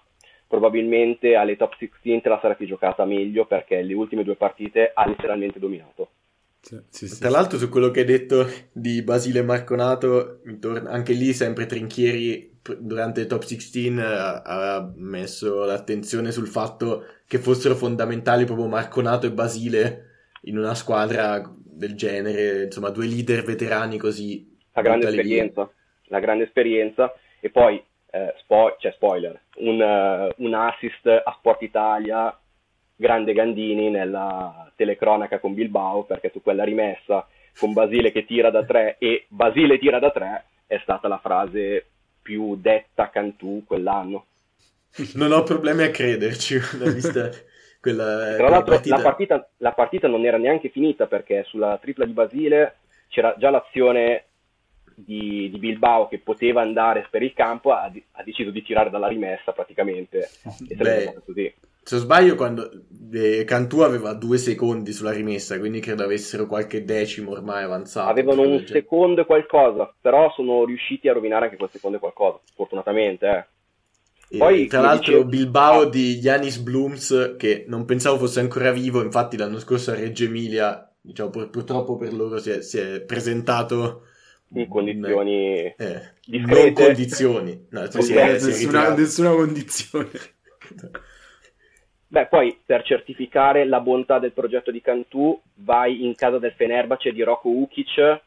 [0.47, 5.07] probabilmente alle top 16 te la sarebbe giocata meglio perché le ultime due partite ha
[5.07, 6.09] letteralmente dominato.
[6.61, 10.41] Sì, sì, sì, Tra l'altro su quello che hai detto di Basile Marconato,
[10.87, 17.37] anche lì sempre Trinchieri durante il top 16 ha, ha, messo l'attenzione sul fatto che
[17.37, 20.04] fossero fondamentali proprio Marconato e Basile
[20.45, 21.41] in una squadra
[21.75, 24.53] del genere, insomma due leader veterani così.
[24.73, 25.69] La grande esperienza,
[26.05, 27.81] la grande esperienza e poi,
[28.11, 32.37] eh, spo- cioè spoiler, un, uh, un assist a Sport Italia,
[32.95, 37.27] grande Gandini nella telecronaca con Bilbao perché su quella rimessa
[37.57, 41.85] con Basile che tira da tre e Basile tira da tre è stata la frase
[42.21, 44.25] più detta a Cantù quell'anno.
[45.13, 47.29] Non ho problemi a crederci, vista
[47.85, 48.95] quella, Tra l'altro partita.
[48.97, 52.77] La, partita, la partita non era neanche finita perché sulla tripla di Basile
[53.09, 54.25] c'era già l'azione
[54.95, 59.07] di, di, Bilbao che poteva andare per il campo, ha, ha, deciso di tirare dalla
[59.07, 60.29] rimessa praticamente.
[60.67, 61.53] E Beh, così.
[61.83, 62.71] Se non sbaglio, quando
[63.13, 68.09] eh, Cantù aveva due secondi sulla rimessa, quindi credo avessero qualche decimo ormai avanzato.
[68.09, 72.39] Avevano un secondo e qualcosa, però sono riusciti a rovinare anche quel secondo e qualcosa,
[72.55, 73.27] fortunatamente.
[73.27, 73.45] Eh.
[74.37, 75.25] Poi, tra l'altro dicevo...
[75.25, 80.25] Bilbao di Yanis Blooms, che non pensavo fosse ancora vivo, infatti l'anno scorso a Reggio
[80.25, 84.03] Emilia, diciamo, pur, purtroppo per loro si è, si è presentato
[84.49, 86.13] in condizioni eh.
[86.27, 90.09] Non condizioni, no, cioè si è, nessuna, nessuna condizione.
[92.07, 97.11] Beh, poi per certificare la bontà del progetto di Cantù vai in casa del Fenerbahce
[97.11, 98.21] di Rocco Ukic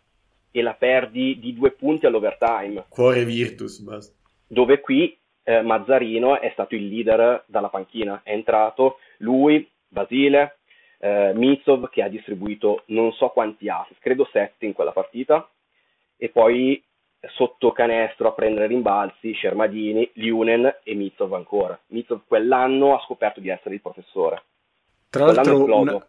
[0.50, 2.84] e la perdi di due punti all'overtime.
[2.88, 4.14] Cuore Virtus, basta.
[4.46, 5.17] Dove qui
[5.48, 10.58] eh, Mazzarino è stato il leader dalla panchina, è entrato lui, Basile,
[10.98, 15.48] eh, Mitsov che ha distribuito non so quanti assist, credo sette in quella partita,
[16.18, 16.82] e poi
[17.34, 21.80] sotto canestro a prendere rimbalzi Scermadini, Liunen e Mitsov ancora.
[21.86, 24.42] Mitsov quell'anno ha scoperto di essere il professore.
[25.08, 26.08] Tra l'altro una,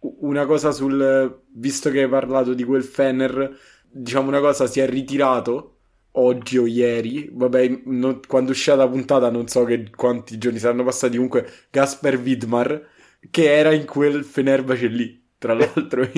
[0.00, 1.42] una, cosa sul...
[1.52, 3.56] visto che hai parlato di quel Fenner,
[3.88, 5.73] diciamo una cosa, si è ritirato
[6.16, 10.84] oggi o ieri, vabbè, non, quando uscirà la puntata non so che, quanti giorni saranno
[10.84, 12.88] passati, comunque Gasper Widmar,
[13.30, 16.08] che era in quel Fenerbahce lì, tra l'altro,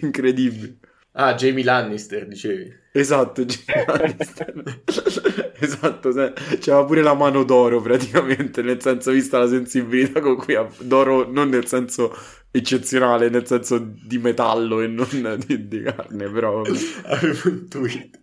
[0.00, 0.78] incredibile.
[1.12, 2.72] Ah, Jamie Lannister, dicevi.
[2.92, 4.82] Esatto, Jamie Lannister.
[5.58, 10.68] esatto, c'era pure la mano d'oro praticamente, nel senso, vista la sensibilità con cui ha
[10.78, 12.14] d'oro, non nel senso
[12.52, 16.62] eccezionale, nel senso di metallo e non di, di carne, però...
[17.06, 18.18] Avevo un tweet.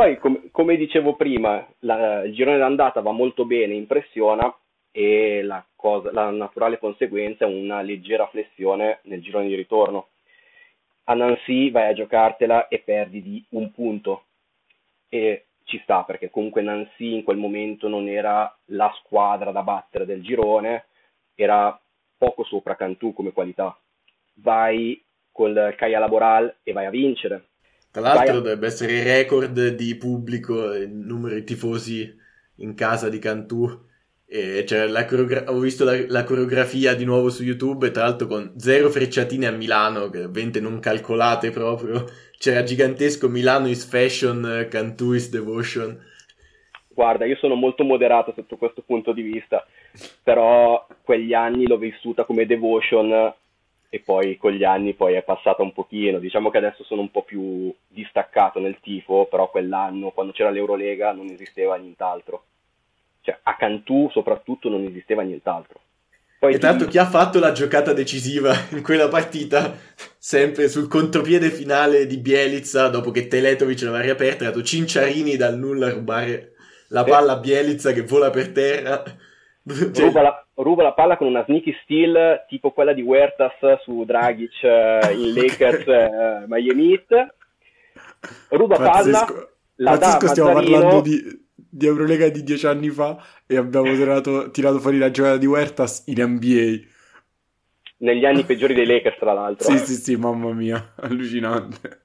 [0.00, 4.50] Poi, com- come dicevo prima, la, il girone d'andata va molto bene, impressiona
[4.90, 10.08] e la, cosa, la naturale conseguenza è una leggera flessione nel girone di ritorno
[11.04, 14.24] a Nancy vai a giocartela e perdi di un punto.
[15.08, 20.06] E ci sta perché comunque Nancy in quel momento non era la squadra da battere
[20.06, 20.86] del girone,
[21.34, 21.78] era
[22.16, 23.76] poco sopra Cantù come qualità.
[24.34, 27.48] Vai col Caia Laboral e vai a vincere.
[27.90, 28.40] Tra l'altro a...
[28.40, 32.18] dovrebbe essere il record di pubblico, il numero di tifosi
[32.56, 33.88] in casa di Cantù
[34.26, 38.52] E la coreogra- ho visto la, la, coreografia di nuovo su YouTube, tra l'altro con
[38.58, 42.04] zero frecciatine a Milano, che ovviamente non calcolate proprio.
[42.38, 45.98] C'era gigantesco Milano is fashion, Cantu is devotion.
[46.86, 49.66] Guarda, io sono molto moderato sotto questo punto di vista,
[50.22, 53.34] però quegli anni l'ho vissuta come devotion
[53.90, 56.18] e poi con gli anni poi è passata un pochino.
[56.18, 61.12] Diciamo che adesso sono un po' più distaccato nel tifo, però quell'anno, quando c'era l'Eurolega,
[61.12, 62.44] non esisteva nient'altro
[63.22, 65.80] cioè a Cantù soprattutto non esisteva nient'altro.
[66.38, 69.76] Poi e tanto chi ha fatto la giocata decisiva in quella partita,
[70.16, 75.58] sempre sul contropiede finale di Bielizza, dopo che Teletovic l'aveva riaperta, ha dato Cinciarini dal
[75.58, 76.52] nulla a rubare
[76.88, 79.02] la palla a Bielizza che vola per terra.
[79.62, 80.06] Cioè...
[80.06, 84.60] Ruba, la, ruba, la, palla con una sneaky steal tipo quella di Huertas su Dragic
[84.62, 87.34] uh, in Lakers uh, Miami Heat.
[88.50, 89.24] Ruba Pazzesco.
[89.24, 93.56] palla, la Pazzesco dà stiamo Mazzarino, parlando di di Eurolega di dieci anni fa e
[93.56, 96.88] abbiamo tirato, tirato fuori la giocata di Huertas in NBA.
[97.98, 99.70] Negli anni peggiori dei Lakers, tra l'altro.
[99.70, 102.00] sì, sì, sì, mamma mia, allucinante.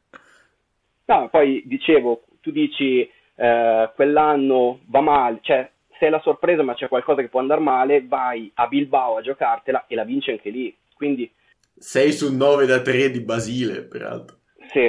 [1.05, 5.69] No, poi dicevo, tu dici eh, quell'anno va male, cioè
[6.05, 9.85] sei la sorpresa ma c'è qualcosa che può andare male, vai a Bilbao a giocartela
[9.87, 10.75] e la vinci anche lì.
[10.93, 11.29] Quindi
[11.77, 14.37] 6 su 9 da 3 di Basile, peraltro.
[14.71, 14.87] Sì,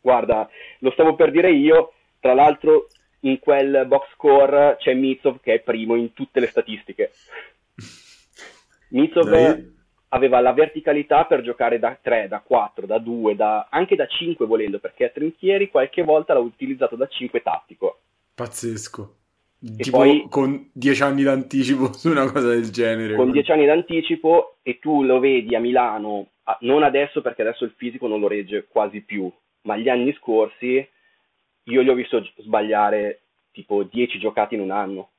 [0.00, 0.48] guarda,
[0.80, 2.88] lo stavo per dire io, tra l'altro
[3.20, 7.12] in quel box score c'è Mitsov che è primo in tutte le statistiche.
[8.90, 9.76] Mitsov Dai.
[10.08, 14.44] aveva la verticalità per giocare da 3, da 4, da 2, da, anche da 5
[14.44, 18.00] volendo, perché a Trinchieri qualche volta l'ha utilizzato da 5 tattico.
[18.34, 19.17] Pazzesco.
[19.60, 23.16] E tipo poi, con 10 anni d'anticipo su una cosa del genere.
[23.16, 26.28] Con 10 anni d'anticipo e tu lo vedi a Milano,
[26.60, 29.30] non adesso perché adesso il fisico non lo regge quasi più,
[29.62, 30.86] ma gli anni scorsi
[31.68, 33.20] io gli ho visto sbagliare
[33.52, 35.10] tipo 10 giocate in un anno.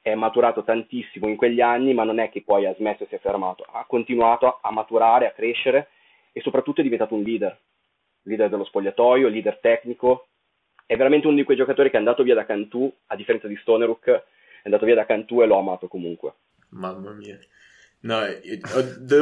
[0.00, 3.14] È maturato tantissimo in quegli anni, ma non è che poi ha smesso e si
[3.14, 3.64] è fermato.
[3.70, 5.88] Ha continuato a maturare, a crescere
[6.32, 7.58] e soprattutto è diventato un leader.
[8.22, 10.28] Leader dello spogliatoio, leader tecnico.
[10.88, 13.58] È veramente uno di quei giocatori che è andato via da Cantù, a differenza di
[13.60, 14.22] Stoneruk, è
[14.62, 16.32] andato via da Cantù e l'ho amato comunque.
[16.70, 17.38] Mamma mia.
[18.00, 18.20] No,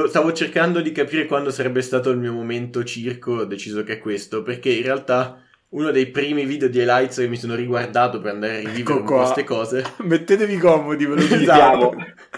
[0.06, 3.98] stavo cercando di capire quando sarebbe stato il mio momento circo, ho deciso che è
[3.98, 8.30] questo, perché in realtà uno dei primi video di highlights che mi sono riguardato per
[8.30, 9.82] andare a rivivere ecco queste cose.
[10.04, 11.94] Mettetevi comodi, ve lo diciamo.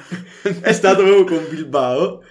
[0.63, 2.23] è stato proprio con Bilbao.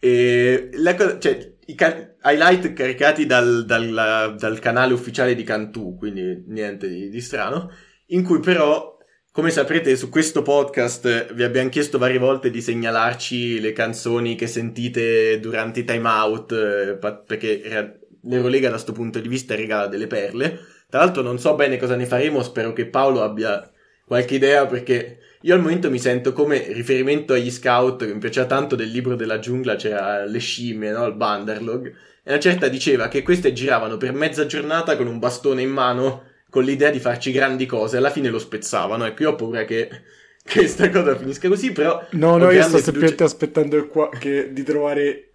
[0.00, 5.96] E la cosa, cioè, i can- highlight caricati dal, dal, dal, canale ufficiale di Cantù,
[5.96, 7.70] quindi niente di, di strano,
[8.06, 8.98] in cui però
[9.32, 14.48] come saprete, su questo podcast vi abbiamo chiesto varie volte di segnalarci le canzoni che
[14.48, 20.08] sentite durante i time out, eh, perché l'Eurolega da questo punto di vista regala delle
[20.08, 20.58] perle.
[20.88, 23.70] Tra l'altro non so bene cosa ne faremo, spero che Paolo abbia
[24.04, 28.46] qualche idea perché io al momento mi sento come riferimento agli scout che mi piaceva
[28.46, 31.06] tanto del libro della giungla, c'era le scimmie, no?
[31.06, 35.62] il Banderlog, e una certa diceva che queste giravano per mezza giornata con un bastone
[35.62, 39.34] in mano con l'idea di farci grandi cose, alla fine lo spezzavano, ecco io ho
[39.36, 39.88] paura che
[40.44, 42.06] questa cosa finisca così, però...
[42.10, 45.30] No, no, io sto semplicemente aspettando qua che, di trovare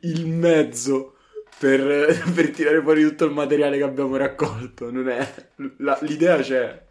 [0.00, 1.16] il mezzo
[1.58, 4.90] per, per, tirare fuori tutto il materiale che abbiamo raccolto.
[4.90, 5.34] Non è,
[5.78, 6.90] la, l'idea c'è.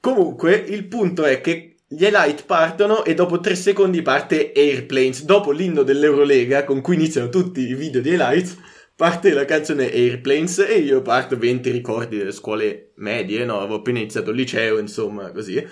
[0.00, 5.24] Comunque, il punto è che gli highlight partono e dopo tre secondi parte Airplanes.
[5.24, 8.56] Dopo l'inno dell'Eurolega, con cui iniziano tutti i video di highlights,
[8.96, 13.58] parte la canzone Airplanes e io parto 20 ricordi delle scuole medie, no?
[13.58, 15.62] Avevo appena iniziato il liceo, insomma, così.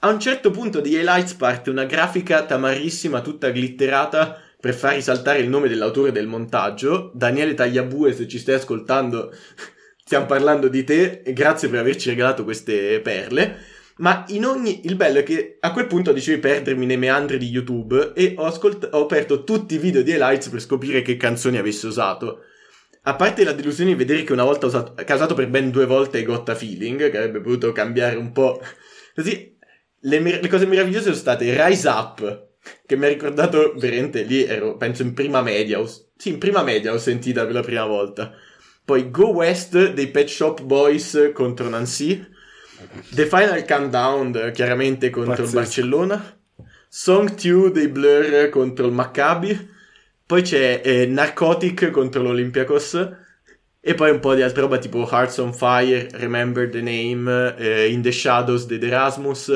[0.00, 5.40] A un certo punto di highlights parte una grafica tamarissima, tutta glitterata, per far risaltare
[5.40, 9.32] il nome dell'autore del montaggio, Daniele Tagliabue, se ci stai ascoltando,
[10.12, 13.56] stiamo parlando di te grazie per averci regalato queste perle.
[13.96, 14.84] Ma in ogni...
[14.84, 18.44] il bello è che a quel punto dicevi perdermi nei meandri di YouTube e ho,
[18.44, 18.90] ascolt...
[18.92, 22.40] ho aperto tutti i video di highlights per scoprire che canzoni avessi usato.
[23.04, 26.22] A parte la delusione di vedere che una volta ha usato per ben due volte
[26.24, 28.60] Gotta Feeling, che avrebbe potuto cambiare un po'.
[29.16, 29.56] Così,
[30.00, 32.48] le, le cose meravigliose sono state Rise Up,
[32.84, 36.62] che mi ha ricordato veramente lì ero penso in prima media ho, sì in prima
[36.62, 38.32] media ho sentita per la prima volta
[38.84, 42.24] poi Go West dei Pet Shop Boys contro Nancy
[43.14, 45.48] The Final Countdown chiaramente contro Pazzesco.
[45.48, 46.38] il Barcellona
[46.88, 49.70] Song 2 dei Blur contro il Maccabi
[50.26, 53.08] poi c'è eh, Narcotic contro l'Olympiacos
[53.84, 57.88] e poi un po' di altra roba tipo Hearts on Fire, Remember the Name, eh,
[57.88, 59.52] In the Shadows dei Erasmus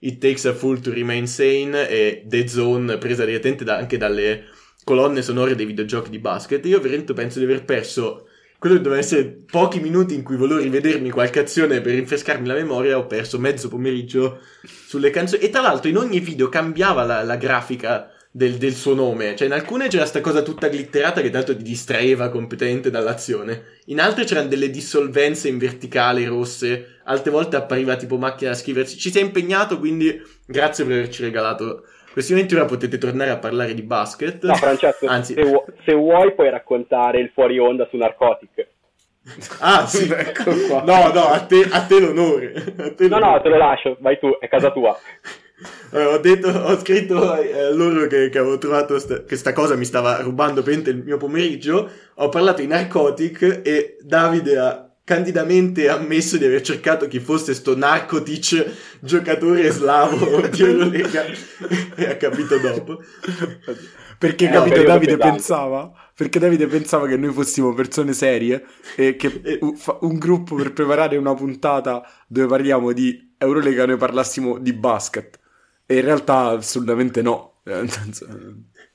[0.00, 4.44] It Takes a Fool to Remain Sane e The Zone presa direttamente da, anche dalle
[4.84, 6.64] colonne sonore dei videogiochi di basket.
[6.66, 8.27] Io veramente penso di aver perso
[8.58, 12.98] quello doveva essere pochi minuti in cui volevo rivedermi qualche azione per rinfrescarmi la memoria,
[12.98, 15.42] ho perso mezzo pomeriggio sulle canzoni.
[15.42, 19.36] E tra l'altro in ogni video cambiava la, la grafica del, del, suo nome.
[19.36, 23.78] Cioè, in alcune c'era questa cosa tutta glitterata che tanto ti distraeva completamente dall'azione.
[23.86, 26.96] In altre c'erano delle dissolvenze in verticale rosse.
[27.04, 28.98] Altre volte appariva tipo macchina da scriversi.
[28.98, 31.84] Ci sei impegnato, quindi grazie per averci regalato
[32.18, 32.54] questi momenti.
[32.54, 34.42] Ora potete tornare a parlare di basket.
[34.44, 35.34] No, Francesco, Anzi...
[35.34, 38.66] se, vu- se vuoi puoi raccontare il fuori onda su Narcotic.
[39.60, 40.82] Ah, sì, ecco qua.
[40.82, 42.52] No, no, a te, a te l'onore.
[42.54, 43.32] A te no, l'onore.
[43.36, 44.98] no, te lo lascio, vai tu, è casa tua.
[45.92, 49.52] Eh, ho, detto, ho scritto a eh, loro che, che, avevo trovato sta, che sta
[49.52, 51.90] cosa mi stava rubando pente il mio pomeriggio.
[52.16, 57.74] Ho parlato di narcotic e Davide ha candidamente ammesso di aver cercato chi fosse sto
[57.74, 61.24] narcotic giocatore slavo di Eurolega
[61.94, 63.02] e ha capito dopo.
[64.18, 69.58] Perché eh, capito Davide pensava perché Davide pensava che noi fossimo persone serie e che
[70.00, 75.38] un gruppo per preparare una puntata dove parliamo di Eurolega noi parlassimo di basket.
[75.86, 77.62] E in realtà assolutamente no.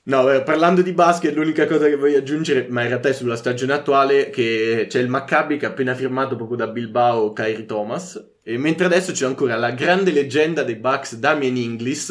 [0.06, 3.36] No, eh, parlando di basket, l'unica cosa che voglio aggiungere, ma in realtà è sulla
[3.36, 8.32] stagione attuale, che c'è il Maccabi che ha appena firmato proprio da Bilbao Kyrie Thomas,
[8.42, 12.10] e mentre adesso c'è ancora la grande leggenda dei Bucks Damien Inglis,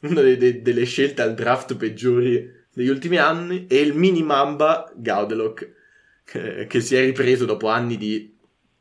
[0.00, 5.72] una delle, delle scelte al draft peggiori degli ultimi anni, e il mini Mamba Gaudelock,
[6.24, 8.36] che, che si è ripreso dopo anni di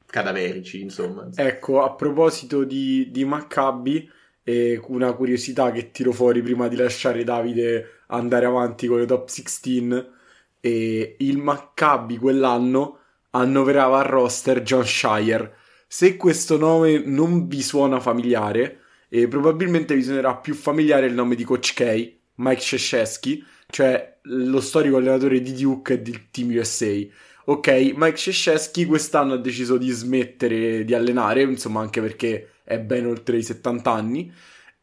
[0.05, 1.30] cadaverici, insomma.
[1.34, 4.12] Ecco, a proposito di, di Maccabi
[4.43, 9.28] e una curiosità che tiro fuori prima di lasciare Davide andare avanti con le top
[9.28, 10.05] 16
[10.60, 12.97] e il Maccabi quell'anno
[13.32, 15.55] annoverava al roster John Shire
[15.88, 18.80] se questo nome non vi suona familiare
[19.10, 24.62] eh, probabilmente vi suonerà più familiare il nome di Coach K Mike Krzyzewski cioè lo
[24.62, 26.93] storico allenatore di Duke e del Team USA
[27.45, 33.07] ok Mike Krzyzewski quest'anno ha deciso di smettere di allenare insomma anche perché è ben
[33.07, 34.32] oltre i 70 anni,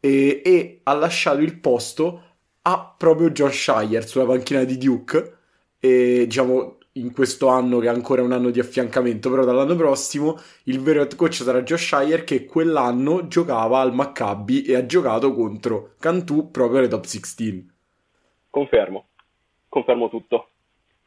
[0.01, 2.26] e, e ha lasciato il posto
[2.69, 5.35] a proprio Josh Shire sulla panchina di Duke,
[5.79, 10.37] e diciamo in questo anno che è ancora un anno di affiancamento, però dall'anno prossimo
[10.65, 15.33] il vero head coach sarà Josh Shire che quell'anno giocava al Maccabi e ha giocato
[15.33, 17.71] contro Cantù proprio alle top 16.
[18.51, 19.09] Confermo,
[19.69, 20.49] confermo tutto.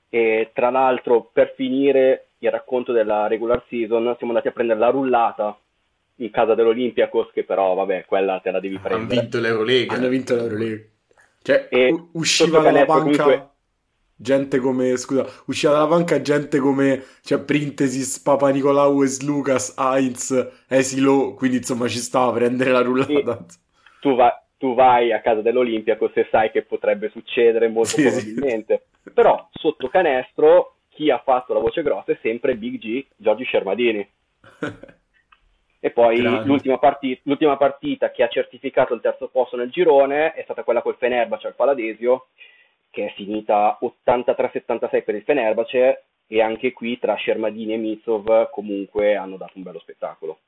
[0.08, 4.90] E tra l'altro per finire il racconto della regular season siamo andati a prendere la
[4.92, 5.60] rullata
[6.18, 9.12] in casa dell'Olympiacos, che però, vabbè, quella te la devi prendere.
[9.12, 9.94] Hanno vinto l'Eurolega.
[9.94, 10.84] Hanno vinto l'Eurolega.
[11.42, 13.50] Cioè, e usciva dalla banca comunque...
[14.16, 21.34] gente come, scusa, usciva dalla banca gente come, cioè, Printesis, Papa Nicolau, Lucas, Heinz, Esilo,
[21.34, 23.46] quindi insomma ci stava a prendere la rullata.
[24.02, 28.84] Tu, va, tu, vai a casa dell'Olympiacos e sai che potrebbe succedere molto sì, probabilmente.
[29.04, 29.12] Sì.
[29.12, 34.08] Però, sotto canestro, chi ha fatto la voce grossa è sempre Big G, Giorgi Scermadini.
[35.82, 40.44] E poi l'ultima, partita, l'ultima, partita, che ha certificato il terzo posto nel girone è
[40.44, 42.28] stata quella col Fenerbahce al Paladesio,
[42.90, 49.16] che è finita 83-76 per il Fenerbahce e anche qui tra Shermadini e Mitsov comunque
[49.16, 50.40] hanno dato un bello spettacolo.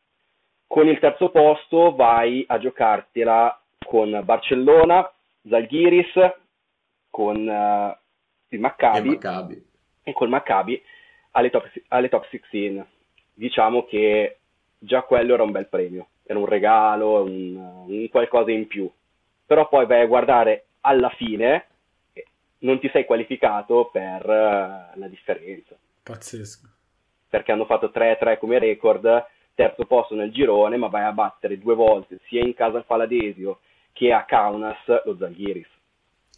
[0.68, 5.10] Con il terzo posto vai a giocartela con Barcellona,
[5.48, 6.14] Zalgiris,
[7.10, 7.96] con uh,
[8.50, 9.66] il Maccabi, e, Maccabi.
[10.04, 10.82] e col Maccabi
[11.32, 12.84] alle top, alle top 16.
[13.34, 14.41] Diciamo che
[14.84, 17.56] già quello era un bel premio, era un regalo, un,
[17.88, 18.90] un qualcosa in più.
[19.46, 21.68] Però poi vai a guardare alla fine,
[22.60, 25.76] non ti sei qualificato per uh, la differenza.
[26.02, 26.68] Pazzesco.
[27.30, 31.76] Perché hanno fatto 3-3 come record, terzo posto nel girone, ma vai a battere due
[31.76, 33.60] volte, sia in casa al Paladesio
[33.94, 35.68] che a Kaunas, lo Zalgiris.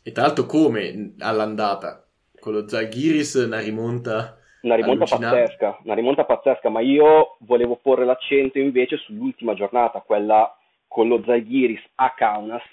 [0.04, 2.06] E tra l'altro come all'andata?
[2.40, 8.06] Con lo Zalgiris una rimonta una rimonta pazzesca, una rimonta pazzesca, ma io volevo porre
[8.06, 10.56] l'accento invece sull'ultima giornata, quella
[10.88, 12.70] con lo Zalgiris a Kaunas,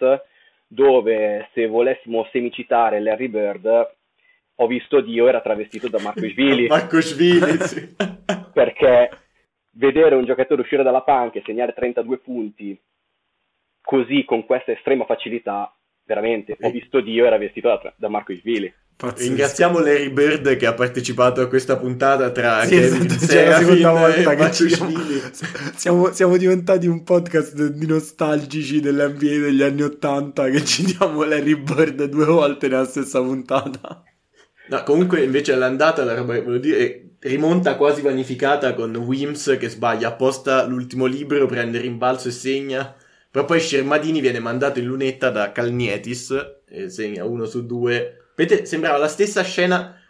[0.67, 3.97] dove se volessimo semicitare Larry Bird,
[4.55, 6.67] ho visto Dio era travestito da Marco Svili.
[6.69, 7.97] Marco Svili, sì.
[8.53, 9.11] Perché
[9.73, 12.81] vedere un giocatore uscire dalla panca e segnare 32 punti
[13.81, 15.75] così con questa estrema facilità,
[16.05, 18.73] veramente, ho visto Dio era vestito da, da Marco Svili.
[19.01, 19.29] Pazzesco.
[19.29, 23.59] Ringraziamo Larry Bird che ha partecipato a questa puntata tra sì, Kevin esatto, cioè, la
[23.59, 24.69] seconda volta che ci
[25.75, 32.05] siamo, siamo, diventati un podcast di nostalgici dell'NBA degli anni Ottanta che citiamo Larry Bird
[32.05, 34.03] due volte nella stessa puntata.
[34.69, 39.71] No, comunque invece all'andata la roba che volevo dire rimonta quasi vanificata con Wims che
[39.71, 42.95] sbaglia apposta l'ultimo libro, prende rimbalzo e segna.
[43.31, 46.35] Però poi Scermadini viene mandato in lunetta da Calnietis
[46.69, 50.01] e segna uno su due Vedete, sembrava la stessa scena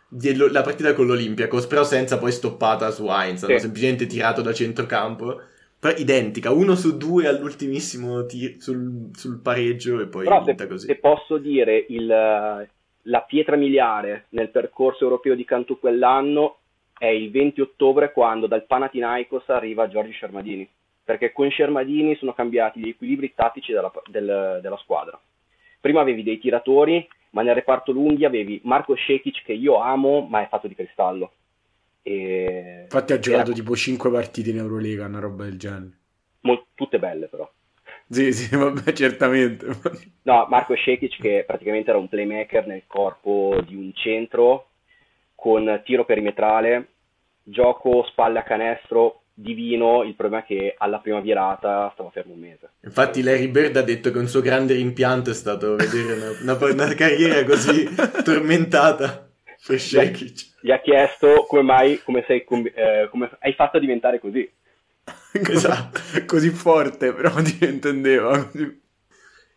[0.50, 5.40] la partita con l'Olympiacos, però senza poi stoppata su Heinz, hanno semplicemente tirato da centrocampo.
[5.78, 10.86] Però identica, uno su due all'ultimissimo tir- sul, sul, pareggio e poi però se, così.
[10.86, 16.58] Se posso dire, il, la pietra miliare nel percorso europeo di Cantù quell'anno
[16.98, 20.68] è il 20 ottobre quando dal Panathinaikos arriva Giorgio Scermadini,
[21.02, 25.18] perché con Scermadini sono cambiati gli equilibri tattici della, del, della squadra.
[25.80, 30.42] Prima avevi dei tiratori, ma nel reparto lunghi avevi Marco Shekic che io amo, ma
[30.42, 31.32] è fatto di cristallo.
[32.02, 32.80] E...
[32.84, 33.54] Infatti ha giocato era...
[33.54, 35.98] tipo 5 partite in Eurolega, una roba del genere.
[36.40, 37.50] Mol- tutte belle però.
[38.08, 39.66] Sì, sì, vabbè, certamente.
[40.22, 44.70] No, Marco Shekic che praticamente era un playmaker nel corpo di un centro
[45.36, 46.88] con tiro perimetrale,
[47.42, 52.40] gioco spalle a canestro divino, il problema è che alla prima virata stava fermo un
[52.40, 52.70] mese.
[52.82, 56.72] Infatti Larry Bird ha detto che un suo grande rimpianto è stato vedere una, una,
[56.72, 57.88] una carriera così
[58.22, 59.28] tormentata
[59.66, 60.48] per Shekic.
[60.60, 64.48] Gli ha chiesto come mai, come, sei, eh, come hai fatto a diventare così.
[65.32, 68.50] esatto, così forte però intendeva.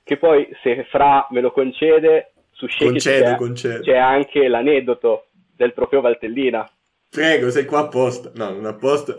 [0.04, 5.74] Che poi se Fra me lo concede, su Shekic concedo, c'è, c'è anche l'aneddoto del
[5.74, 6.70] trofeo Valtellina.
[7.10, 8.32] Prego, sei qua apposta.
[8.36, 9.16] No, non apposta.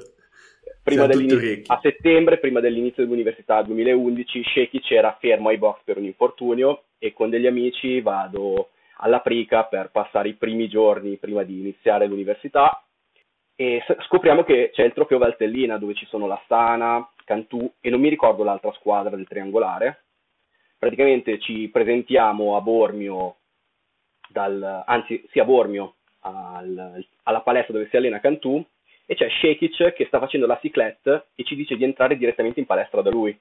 [0.85, 6.83] Prima a settembre, prima dell'inizio dell'università 2011, Shekic era fermo ai box per un infortunio
[6.99, 8.69] e con degli amici vado
[8.99, 12.85] alla Prica per passare i primi giorni prima di iniziare l'università
[13.57, 18.01] e scopriamo che c'è il trofeo Valtellina dove ci sono la Stana, Cantù e non
[18.01, 20.03] mi ricordo l'altra squadra del triangolare.
[20.79, 23.37] Praticamente ci presentiamo a Bormio,
[24.29, 28.63] dal, anzi sì a Bormio al, alla palestra dove si allena Cantù
[29.07, 32.67] e c'è Shekic che sta facendo la ciclette e ci dice di entrare direttamente in
[32.67, 33.39] palestra da lui.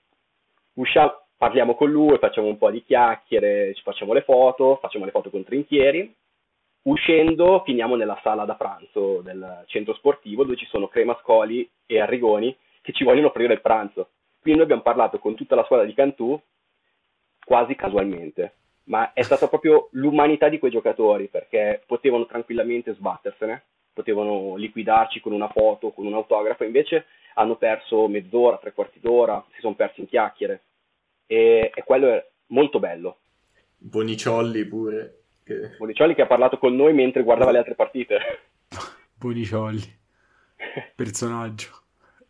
[0.74, 5.11] Usciamo, parliamo con lui, facciamo un po' di chiacchiere, ci facciamo le foto, facciamo le
[5.11, 6.14] foto con Trinchieri.
[6.84, 12.55] Uscendo finiamo nella sala da pranzo del centro sportivo dove ci sono Cremascoli e Arrigoni
[12.82, 14.09] che ci vogliono aprire il pranzo.
[14.41, 16.39] Quindi noi abbiamo parlato con tutta la squadra di Cantù
[17.45, 18.55] quasi casualmente
[18.86, 25.31] ma è stata proprio l'umanità di quei giocatori perché potevano tranquillamente sbattersene, potevano liquidarci con
[25.31, 30.01] una foto, con un autografo, invece hanno perso mezz'ora, tre quarti d'ora, si sono persi
[30.01, 30.61] in chiacchiere
[31.25, 33.17] e, e quello è molto bello.
[33.77, 35.19] Boniciolli pure.
[35.43, 35.75] Che...
[35.77, 38.17] Boniciolli che ha parlato con noi mentre guardava le altre partite.
[39.15, 39.99] Boniciolli,
[40.95, 41.69] personaggio,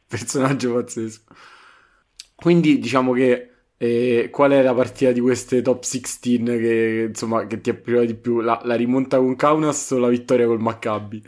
[0.07, 1.33] personaggio pazzesco.
[2.35, 3.49] Quindi diciamo che
[3.83, 8.05] e qual è la partita di queste top 16 che, insomma, che ti è piaciuta
[8.05, 8.39] di più?
[8.39, 11.21] La, la, rimonta con Kaunas o la vittoria col Maccabi?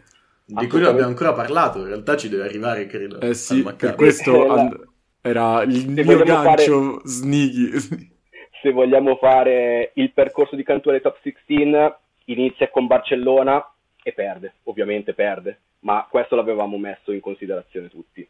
[0.48, 3.20] Di cui non abbiamo ancora parlato, in realtà ci deve arrivare, credo.
[3.20, 4.88] Eh sì, per questo and-
[5.22, 7.08] era il mio gancio fare...
[7.08, 8.14] sneaky.
[8.62, 11.94] Se vogliamo fare il percorso di Cantone top 16,
[12.26, 13.64] inizia con Barcellona
[14.04, 18.28] e perde, ovviamente perde, ma questo l'avevamo messo in considerazione tutti.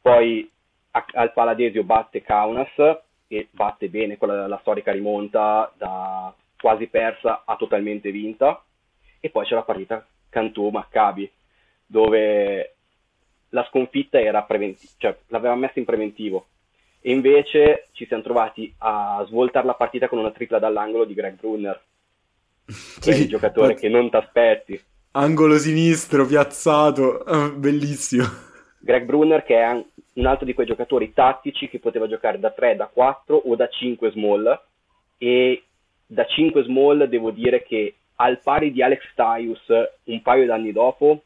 [0.00, 0.48] Poi
[0.92, 2.70] a- al Paladesio batte Kaunas,
[3.28, 8.62] che batte bene quella la storica rimonta da quasi persa a totalmente vinta
[9.20, 11.30] e poi c'è la partita Cantù-Maccabi
[11.92, 12.74] dove
[13.50, 16.46] la sconfitta era preventiva, cioè l'aveva messa in preventivo.
[17.00, 21.38] E invece ci siamo trovati a svoltare la partita con una tripla dall'angolo di Greg
[21.38, 21.80] Brunner.
[22.66, 23.78] Sì, è il giocatore ma...
[23.78, 24.80] che non ti aspetti
[25.12, 27.22] angolo sinistro piazzato
[27.56, 28.24] bellissimo.
[28.78, 29.84] Greg Brunner che è
[30.14, 33.68] un altro di quei giocatori tattici che poteva giocare da 3, da 4 o da
[33.68, 34.60] 5 small.
[35.18, 35.62] E
[36.06, 39.66] da 5 small devo dire che al pari di Alex Tyus
[40.04, 41.22] un paio d'anni dopo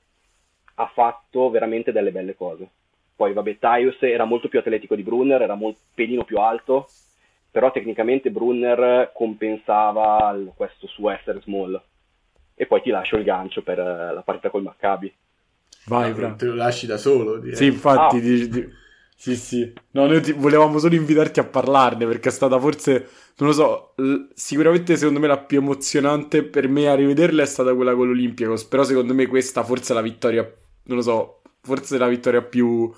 [0.76, 2.68] ha fatto veramente delle belle cose.
[3.16, 6.88] Poi vabbè, Tyus era molto più atletico di Brunner, era un pelino più alto,
[7.50, 11.80] però tecnicamente Brunner compensava questo suo essere small.
[12.54, 15.12] E poi ti lascio il gancio per la partita col Maccabi.
[15.86, 17.38] Vai, no, te lo lasci da solo.
[17.38, 17.56] Direi.
[17.56, 18.20] Sì, infatti, ah.
[18.20, 18.68] di, di...
[19.14, 19.72] sì, sì.
[19.92, 20.32] No, noi ti...
[20.32, 24.28] volevamo solo invitarti a parlarne perché è stata forse, non lo so, l...
[24.34, 28.64] sicuramente secondo me la più emozionante per me a rivederla è stata quella con l'Olympiacos,
[28.64, 30.50] però secondo me questa forse è la vittoria,
[30.86, 32.92] non lo so, forse è la vittoria più...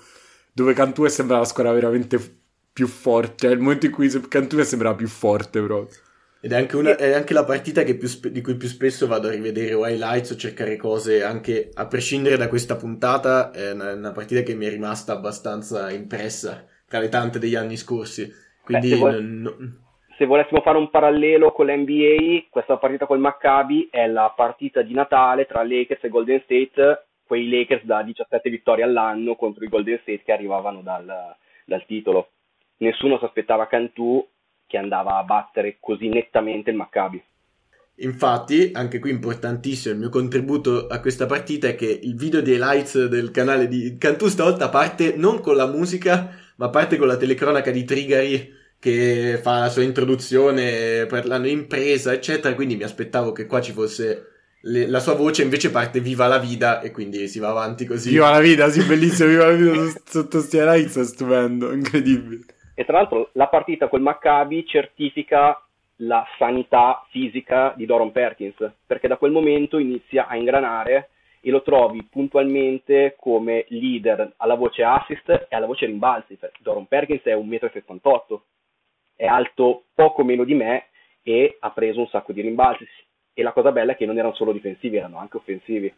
[0.53, 2.19] dove Cantù sembra la squadra veramente
[2.71, 5.97] più forte, cioè il momento in cui Cantù sembra più forte proprio.
[6.41, 9.31] Ed è anche, una, è anche la partita spe- di cui più spesso vado a
[9.31, 14.11] rivedere o highlights o cercare cose, anche a prescindere da questa puntata, è una, una
[14.11, 18.31] partita che mi è rimasta abbastanza impressa tra le tante degli anni scorsi.
[18.63, 19.79] Quindi Beh, se, vuole, non...
[20.17, 24.93] se, volessimo fare un parallelo con l'NBA, questa partita col Maccabi è la partita di
[24.93, 29.99] Natale tra Lakers e Golden State, quei Lakers da 17 vittorie all'anno contro i Golden
[30.01, 32.31] State che arrivavano dal, dal titolo.
[32.77, 34.27] Nessuno si aspettava Cantù
[34.65, 37.23] che andava a battere così nettamente il Maccabi.
[37.97, 42.53] Infatti, anche qui importantissimo, il mio contributo a questa partita è che il video di
[42.53, 47.17] highlights del canale di Cantù stavolta parte non con la musica, ma parte con la
[47.17, 52.55] telecronaca di Trigari che fa la sua introduzione per l'anno impresa, eccetera.
[52.55, 56.37] Quindi mi aspettavo che qua ci fosse le, la sua voce, invece parte viva la
[56.37, 58.09] vita e quindi si va avanti così.
[58.09, 62.45] Viva la vita, sì, bellissimo, viva la vita sotto sti highlights, è stupendo, incredibile.
[62.75, 65.61] E tra l'altro la partita col Maccabi certifica
[66.01, 68.55] la sanità fisica di Doron Perkins,
[68.85, 71.09] perché da quel momento inizia a ingranare
[71.41, 76.37] e lo trovi puntualmente come leader alla voce assist e alla voce rimbalzi.
[76.59, 77.99] Doron Perkins è 1,78
[78.29, 78.37] m,
[79.15, 80.87] è alto poco meno di me
[81.21, 82.85] e ha preso un sacco di rimbalzi.
[83.39, 85.93] E la cosa bella è che non erano solo difensivi, erano anche offensivi.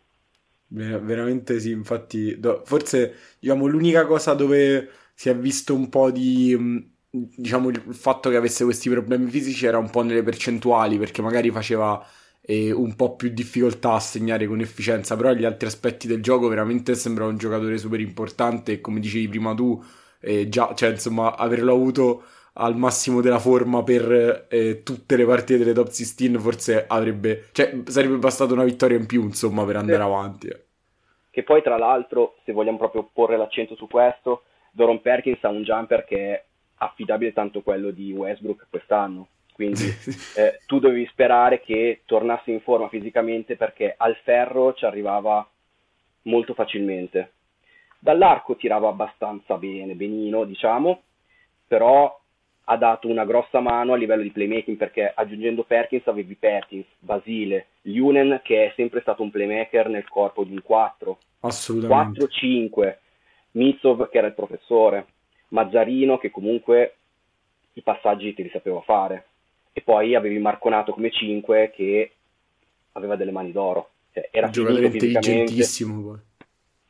[0.68, 6.12] Ver- veramente sì, infatti, do- forse diciamo l'unica cosa dove si è visto un po'
[6.12, 11.22] di diciamo il fatto che avesse questi problemi fisici era un po' nelle percentuali perché
[11.22, 12.02] magari faceva
[12.42, 16.48] eh, un po' più difficoltà a segnare con efficienza però gli altri aspetti del gioco
[16.48, 19.84] veramente sembra un giocatore super importante e come dicevi prima tu
[20.22, 22.24] eh, già cioè insomma averlo avuto
[22.54, 27.82] al massimo della forma per eh, tutte le partite delle top 16 forse avrebbe cioè
[27.86, 30.04] sarebbe bastata una vittoria in più insomma per andare sì.
[30.04, 30.64] avanti eh.
[31.30, 35.64] che poi tra l'altro se vogliamo proprio porre l'accento su questo Doron Perkins ha un
[35.64, 36.44] jumper che è
[36.78, 39.28] affidabile tanto quello di Westbrook quest'anno.
[39.54, 39.84] Quindi
[40.38, 45.48] eh, tu dovevi sperare che tornasse in forma fisicamente perché al ferro ci arrivava
[46.24, 47.34] molto facilmente.
[48.00, 51.04] Dall'arco tirava abbastanza bene, benino, diciamo,
[51.68, 52.20] però
[52.66, 57.68] ha dato una grossa mano a livello di playmaking perché aggiungendo Perkins avevi Perkins, Basile,
[57.84, 61.18] Lunen che è sempre stato un playmaker nel corpo di un 4.
[61.42, 62.26] Assolutamente.
[62.26, 62.98] 4-5,
[63.52, 65.06] Mitsov che era il professore.
[65.50, 66.96] Mazzarino che comunque
[67.74, 69.26] i passaggi te li sapeva fare
[69.74, 72.12] e poi avevi Marconato come 5 che
[72.94, 76.20] aveva delle mani d'oro cioè, era un giocatore intelligentissimo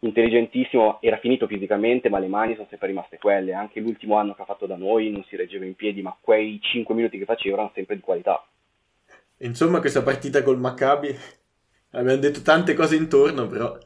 [0.04, 4.42] intelligentissimo era finito fisicamente ma le mani sono sempre rimaste quelle anche l'ultimo anno che
[4.42, 7.56] ha fatto da noi non si reggeva in piedi ma quei 5 minuti che faceva
[7.56, 8.44] erano sempre di qualità
[9.38, 11.16] insomma questa partita col Maccabi
[11.92, 13.78] abbiamo detto tante cose intorno però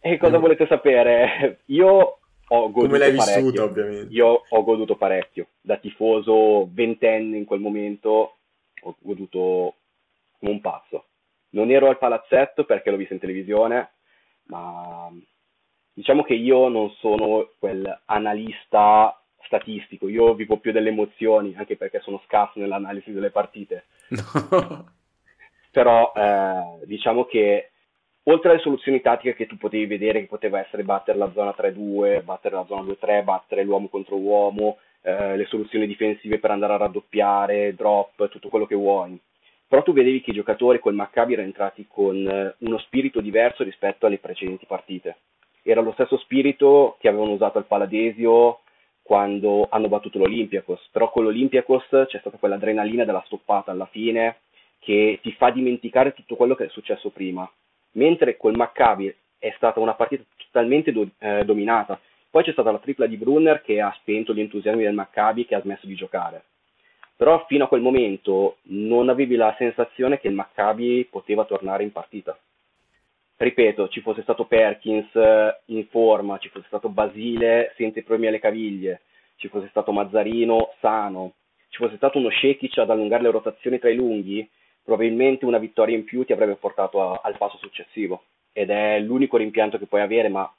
[0.00, 0.38] e cosa eh.
[0.38, 1.60] volete sapere?
[1.66, 2.18] Io
[2.50, 3.42] ho goduto Come l'hai parecchio.
[3.42, 4.14] vissuto, ovviamente?
[4.14, 5.48] Io ho goduto parecchio.
[5.60, 8.36] Da tifoso ventenne in quel momento
[8.80, 9.74] ho goduto
[10.38, 11.04] come un pazzo.
[11.50, 13.90] Non ero al palazzetto perché l'ho visto in televisione,
[14.44, 15.10] ma
[15.98, 21.98] diciamo che io non sono quel analista statistico, io vivo più delle emozioni, anche perché
[22.00, 23.86] sono scarso nell'analisi delle partite.
[24.10, 24.86] No.
[25.72, 27.70] Però eh, diciamo che
[28.24, 32.22] oltre alle soluzioni tattiche che tu potevi vedere, che poteva essere battere la zona 3-2,
[32.22, 36.76] battere la zona 2-3, battere l'uomo contro uomo, eh, le soluzioni difensive per andare a
[36.76, 39.18] raddoppiare, drop, tutto quello che vuoi.
[39.66, 43.64] Però tu vedevi che i giocatori col Maccabi erano entrati con eh, uno spirito diverso
[43.64, 45.16] rispetto alle precedenti partite.
[45.70, 48.60] Era lo stesso spirito che avevano usato al Paladesio
[49.02, 54.38] quando hanno battuto l'Olympiacos, però con l'Olympiacos c'è stata quell'adrenalina della stoppata alla fine
[54.78, 57.50] che ti fa dimenticare tutto quello che è successo prima
[57.92, 62.00] mentre col Maccabi è stata una partita totalmente do- eh, dominata.
[62.30, 65.54] Poi c'è stata la tripla di Brunner che ha spento gli entusiasmi del Maccabi che
[65.54, 66.44] ha smesso di giocare.
[67.16, 71.92] Però fino a quel momento non avevi la sensazione che il Maccabi poteva tornare in
[71.92, 72.38] partita.
[73.40, 78.26] Ripeto, ci fosse stato Perkins eh, in forma, ci fosse stato Basile senza i problemi
[78.26, 79.02] alle caviglie,
[79.36, 81.34] ci fosse stato Mazzarino sano,
[81.68, 84.48] ci fosse stato uno Shekic ad allungare le rotazioni tra i lunghi,
[84.82, 89.36] probabilmente una vittoria in più ti avrebbe portato a, al passo successivo ed è l'unico
[89.36, 90.52] rimpianto che puoi avere, ma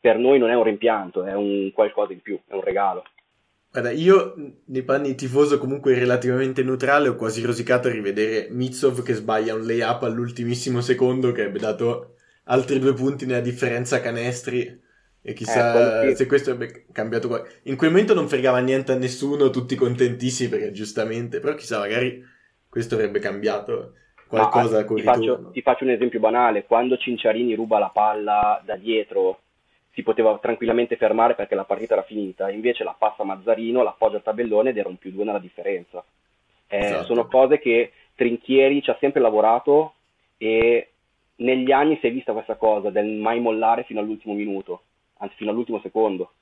[0.00, 3.04] per noi non è un rimpianto, è un qualcosa in più, è un regalo.
[3.72, 9.14] Guarda, io nei panni tifoso comunque relativamente neutrale ho quasi rosicato a rivedere Mitsov che
[9.14, 14.88] sbaglia un layup all'ultimissimo secondo che avrebbe dato altri due punti nella differenza canestri.
[15.22, 17.44] E chissà eh, se questo avrebbe cambiato qua.
[17.64, 22.24] In quel momento non fregava niente a nessuno, tutti contentissimi perché giustamente, però chissà magari
[22.68, 23.92] questo avrebbe cambiato
[24.26, 28.60] qualcosa Ma, con ti faccio, ti faccio un esempio banale, quando Cinciarini ruba la palla
[28.64, 29.42] da dietro
[30.00, 34.22] si poteva tranquillamente fermare perché la partita era finita, invece la passa Mazzarino, l'appoggia al
[34.22, 36.02] tabellone ed era un più due nella differenza.
[36.66, 37.04] Eh, esatto.
[37.04, 39.94] Sono cose che Trinchieri ci ha sempre lavorato
[40.38, 40.88] e
[41.36, 44.82] negli anni si è vista questa cosa del mai mollare fino all'ultimo minuto,
[45.18, 46.32] anzi fino all'ultimo secondo.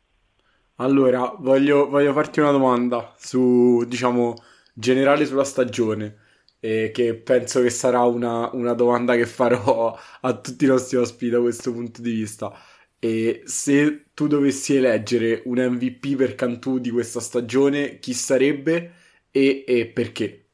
[0.76, 4.34] Allora, voglio, voglio farti una domanda su, diciamo,
[4.72, 6.16] generale sulla stagione,
[6.60, 11.30] eh, che penso che sarà una, una, domanda che farò a tutti i nostri ospiti
[11.30, 12.52] da questo punto di vista.
[13.00, 18.92] E se tu dovessi eleggere un MVP per Cantù di questa stagione, chi sarebbe
[19.30, 20.48] e, e perché?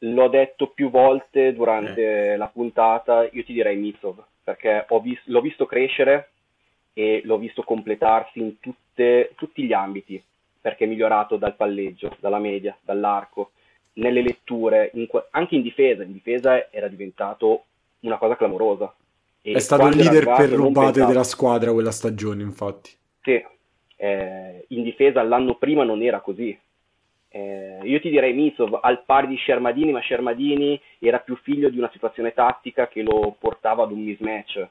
[0.00, 2.36] l'ho detto più volte durante eh.
[2.36, 6.30] la puntata, io ti direi Mitsov, perché vis- l'ho visto crescere
[6.92, 10.22] e l'ho visto completarsi in tutte, tutti gli ambiti,
[10.60, 13.52] perché è migliorato dal palleggio, dalla media, dall'arco,
[13.94, 16.02] nelle letture, in, anche in difesa.
[16.02, 17.64] In difesa era diventato
[18.00, 18.92] una cosa clamorosa.
[19.52, 21.06] È stato il leader per rubate pensavo...
[21.06, 22.90] della squadra quella stagione, infatti.
[23.22, 23.44] Sì,
[23.96, 26.58] eh, in difesa l'anno prima non era così.
[27.28, 31.78] Eh, io ti direi Mitsov al pari di Shermadini, ma Shermadini era più figlio di
[31.78, 34.66] una situazione tattica che lo portava ad un mismatch.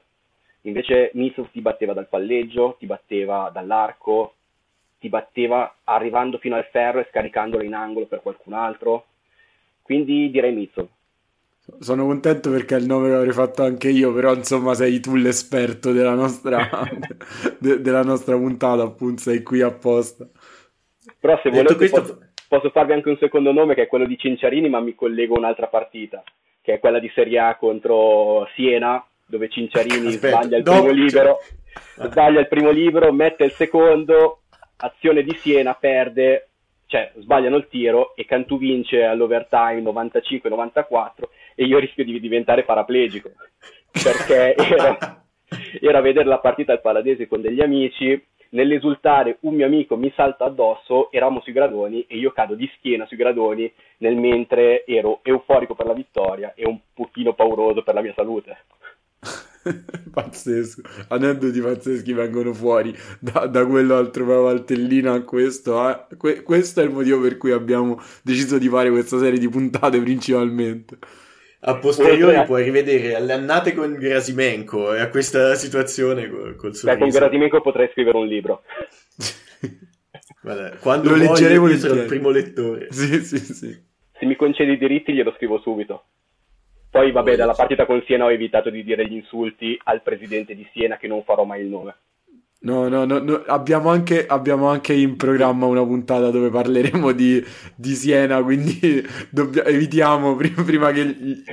[0.62, 4.34] Invece Mitsov ti batteva dal palleggio, ti batteva dall'arco,
[4.98, 9.06] ti batteva arrivando fino al ferro e scaricandolo in angolo per qualcun altro.
[9.82, 10.88] Quindi direi Mitsov.
[11.80, 15.16] Sono contento perché è il nome che avrei fatto anche io, però insomma sei tu
[15.16, 16.68] l'esperto della nostra,
[17.58, 20.28] de- della nostra puntata, appunto, sei qui apposta.
[21.18, 22.00] Però se volete questo...
[22.00, 25.34] posso, posso, farvi anche un secondo nome che è quello di Cinciarini, ma mi collego
[25.34, 26.22] a un'altra partita,
[26.62, 30.90] che è quella di Serie A contro Siena, dove Cinciarini Aspetta, sbaglia il no, primo
[30.92, 31.38] libero,
[31.96, 32.08] cioè...
[32.08, 34.42] sbaglia il primo libro, mette il secondo,
[34.76, 36.48] azione di Siena, perde,
[36.86, 41.10] cioè sbagliano il tiro e Cantù vince all'overtime 95-94
[41.56, 43.32] e io rischio di diventare paraplegico
[43.90, 45.24] perché era,
[45.80, 50.44] era vedere la partita al Paladese con degli amici nell'esultare un mio amico mi salta
[50.44, 55.74] addosso, eravamo sui gradoni e io cado di schiena sui gradoni nel mentre ero euforico
[55.74, 58.56] per la vittoria e un pochino pauroso per la mia salute.
[60.12, 65.88] Pazzesco, aneddoti pazzeschi vengono fuori da, da quello al a questo.
[65.88, 66.16] Eh?
[66.16, 70.00] Que- questo è il motivo per cui abbiamo deciso di fare questa serie di puntate
[70.00, 70.98] principalmente.
[71.68, 76.96] A posteriori puoi rivedere alle annate con Grasimenko e a questa situazione col, col sorriso.
[76.96, 78.62] Beh, con Grasimenko potrei scrivere un libro.
[80.42, 82.86] Guarda, quando lo leggeremo io sarò il primo lettore.
[82.94, 83.84] Sì, sì, sì.
[84.12, 86.04] Se mi concedi i diritti glielo scrivo subito.
[86.88, 90.66] Poi vabbè, dalla partita con Siena ho evitato di dire gli insulti al presidente di
[90.72, 91.96] Siena che non farò mai il nome.
[92.66, 93.44] No, no, no, no.
[93.46, 97.42] Abbiamo, anche, abbiamo, anche, in programma una puntata dove parleremo di,
[97.76, 101.04] di Siena, quindi dobbia, evitiamo prima, prima che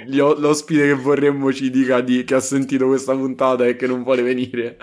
[0.08, 4.02] gli, l'ospite che vorremmo ci dica di, che ha sentito questa puntata e che non
[4.02, 4.78] vuole venire.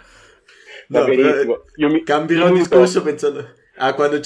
[0.86, 1.64] No, benissimo.
[1.76, 4.20] Io mi, cambierò il discorso pensando a quando,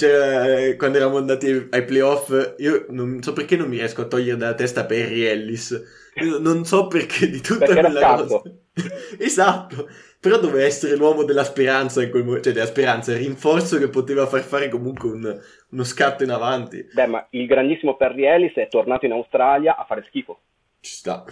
[0.77, 2.55] quando eravamo andati ai playoff.
[2.57, 6.87] Io non so perché non mi riesco a togliere dalla testa Perry Ellis non so
[6.87, 8.41] perché di tutta perché quella cosa.
[9.19, 9.89] esatto.
[10.19, 13.89] Però doveva essere l'uomo della speranza in quel momento, cioè della speranza, il rinforzo che
[13.89, 16.87] poteva far fare comunque un, uno scatto in avanti.
[16.91, 20.39] Beh, ma il grandissimo Perry Ellis è tornato in Australia a fare schifo.
[20.79, 21.23] Ci sta.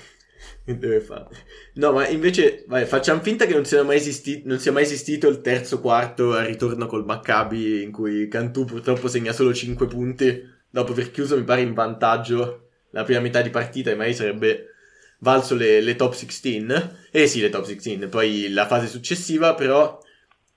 [0.65, 1.27] Deve fare?
[1.75, 5.27] No, ma invece, vai, facciamo finta che non sia, mai esistito, non sia mai esistito
[5.27, 10.51] il terzo quarto al ritorno col Maccabi in cui Cantù purtroppo segna solo 5 punti
[10.69, 14.67] dopo aver chiuso, mi pare, in vantaggio la prima metà di partita e magari sarebbe
[15.19, 16.65] valso le, le top 16.
[17.11, 18.07] Eh sì, le top 16.
[18.07, 19.99] Poi la fase successiva, però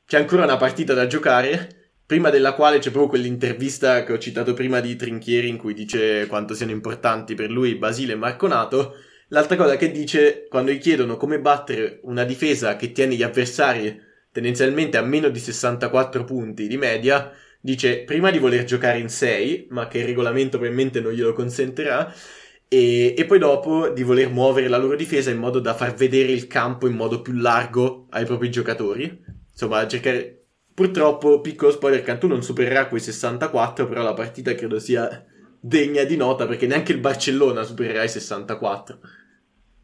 [0.07, 1.75] c'è ancora una partita da giocare.
[2.07, 6.27] Prima della quale c'è proprio quell'intervista che ho citato prima di Trinchieri in cui dice
[6.29, 8.95] quanto siano importanti per lui Basile e Marconato.
[9.29, 14.05] L'altra cosa che dice quando gli chiedono come battere una difesa che tiene gli avversari
[14.31, 19.69] tendenzialmente a meno di 64 punti di media, dice prima di voler giocare in 6,
[19.71, 22.15] ma che il regolamento probabilmente non glielo consentirà,
[22.69, 26.33] e, e, poi dopo di voler muovere la loro difesa in modo da far vedere
[26.33, 29.25] il campo in modo più largo ai propri giocatori.
[29.51, 30.33] Insomma, cercare...
[30.75, 35.25] Purtroppo, piccolo spoiler, Cantù non supererà quei 64, però la partita credo sia
[35.61, 38.99] degna di nota perché neanche il Barcellona supererà i 64.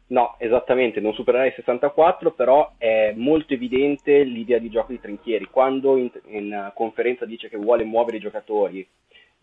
[0.07, 5.47] No, esattamente, non supererà i 64, però è molto evidente l'idea di gioco di Trinchieri.
[5.49, 8.87] Quando in, in conferenza dice che vuole muovere i giocatori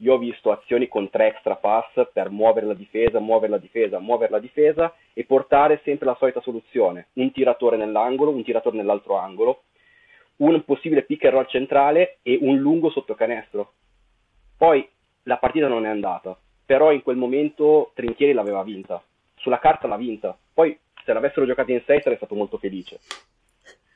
[0.01, 3.99] io ho visto azioni con tre extra pass per muovere la difesa, muovere la difesa,
[3.99, 9.17] muovere la difesa e portare sempre la solita soluzione, un tiratore nell'angolo, un tiratore nell'altro
[9.17, 9.65] angolo,
[10.37, 13.75] un possibile pick and roll centrale e un lungo sotto canestro.
[14.57, 14.89] Poi
[15.25, 19.03] la partita non è andata, però in quel momento Trinchieri l'aveva vinta,
[19.37, 23.01] sulla carta l'ha vinta, poi se l'avessero giocata in 6 sarei stato molto felice.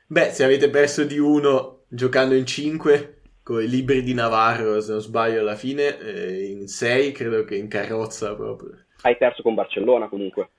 [0.07, 4.91] Beh, se avete perso di uno giocando in 5 con i libri di Navarro, se
[4.91, 8.85] non sbaglio, alla fine, eh, in 6 credo che in carrozza proprio.
[9.01, 10.49] Hai perso con Barcellona comunque.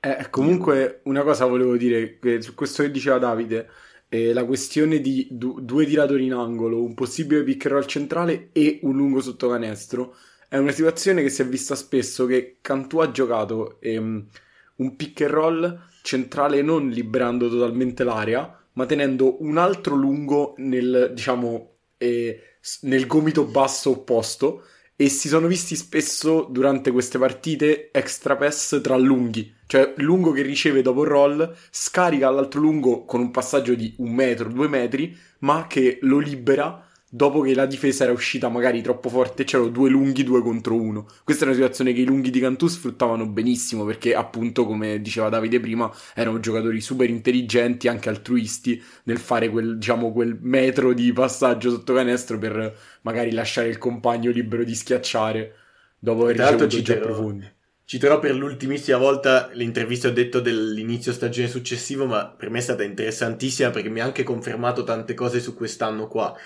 [0.00, 3.68] Eh, comunque una cosa volevo dire, su questo che diceva Davide,
[4.14, 8.78] eh, la questione di du- due tiratori in angolo, un possibile pick roll centrale e
[8.82, 10.14] un lungo sottocanestro,
[10.48, 14.24] è una situazione che si è vista spesso che Cantù ha giocato ehm,
[14.76, 21.10] un pick and roll centrale non liberando totalmente l'area, ma tenendo un altro lungo nel,
[21.12, 24.62] diciamo, eh, nel gomito basso opposto
[24.96, 30.42] e si sono visti spesso durante queste partite extra pass tra lunghi, cioè lungo che
[30.42, 35.16] riceve dopo il roll, scarica all'altro lungo con un passaggio di un metro, due metri,
[35.40, 39.88] ma che lo libera dopo che la difesa era uscita magari troppo forte c'erano due
[39.88, 41.06] lunghi, due contro uno.
[41.22, 45.28] Questa è una situazione che i lunghi di Cantù sfruttavano benissimo perché appunto, come diceva
[45.28, 51.12] Davide prima, erano giocatori super intelligenti, anche altruisti nel fare quel, diciamo, quel metro di
[51.12, 55.54] passaggio sotto canestro per magari lasciare il compagno libero di schiacciare
[55.96, 57.52] dopo aver ricevuto giochi profondi.
[57.84, 62.82] Citerò per l'ultimissima volta l'intervista ho detto dell'inizio stagione successivo, ma per me è stata
[62.82, 66.36] interessantissima perché mi ha anche confermato tante cose su quest'anno qua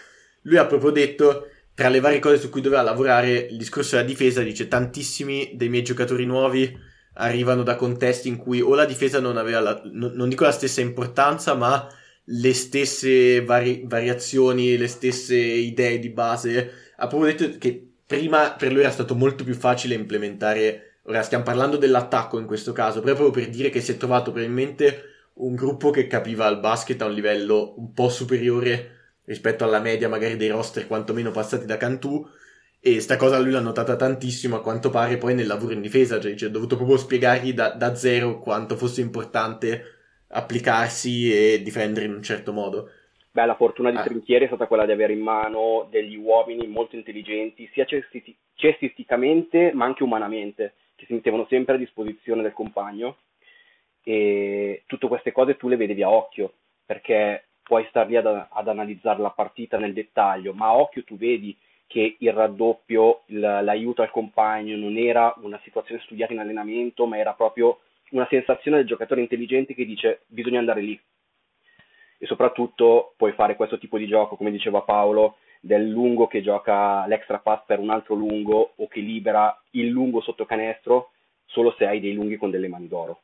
[0.43, 4.07] lui ha proprio detto, tra le varie cose su cui doveva lavorare, il discorso della
[4.07, 6.86] difesa, dice tantissimi dei miei giocatori nuovi
[7.20, 10.53] arrivano da contesti in cui o la difesa non aveva, la, no, non dico la
[10.53, 11.89] stessa importanza, ma
[12.24, 16.70] le stesse vari, variazioni, le stesse idee di base.
[16.97, 21.01] Ha proprio detto che prima per lui era stato molto più facile implementare.
[21.05, 25.05] Ora stiamo parlando dell'attacco in questo caso, proprio per dire che si è trovato probabilmente
[25.34, 28.97] un gruppo che capiva il basket a un livello un po' superiore
[29.29, 32.26] rispetto alla media magari dei roster quantomeno passati da Cantù
[32.81, 36.18] e sta cosa lui l'ha notata tantissimo a quanto pare poi nel lavoro in difesa,
[36.18, 39.83] cioè, cioè ha dovuto proprio spiegargli da, da, zero quanto fosse importante
[40.29, 42.91] applicarsi e difendere in un certo modo.
[43.31, 44.03] Beh, la fortuna di ah.
[44.03, 47.85] Trinchieri è stata quella di avere in mano degli uomini molto intelligenti, sia
[48.55, 53.18] cestisticamente ma anche umanamente, che si mettevano sempre a disposizione del compagno
[54.03, 56.53] e tutte queste cose tu le vedevi a occhio,
[56.87, 61.16] perché puoi star lì ad, ad analizzare la partita nel dettaglio, ma a occhio tu
[61.19, 61.57] vedi
[61.87, 67.35] che il raddoppio, l'aiuto al compagno non era una situazione studiata in allenamento, ma era
[67.35, 70.99] proprio una sensazione del giocatore intelligente che dice bisogna andare lì.
[72.19, 77.07] E soprattutto puoi fare questo tipo di gioco, come diceva Paolo, del lungo che gioca
[77.07, 81.11] l'extra pass per un altro lungo o che libera il lungo sotto canestro
[81.45, 83.21] solo se hai dei lunghi con delle mani d'oro.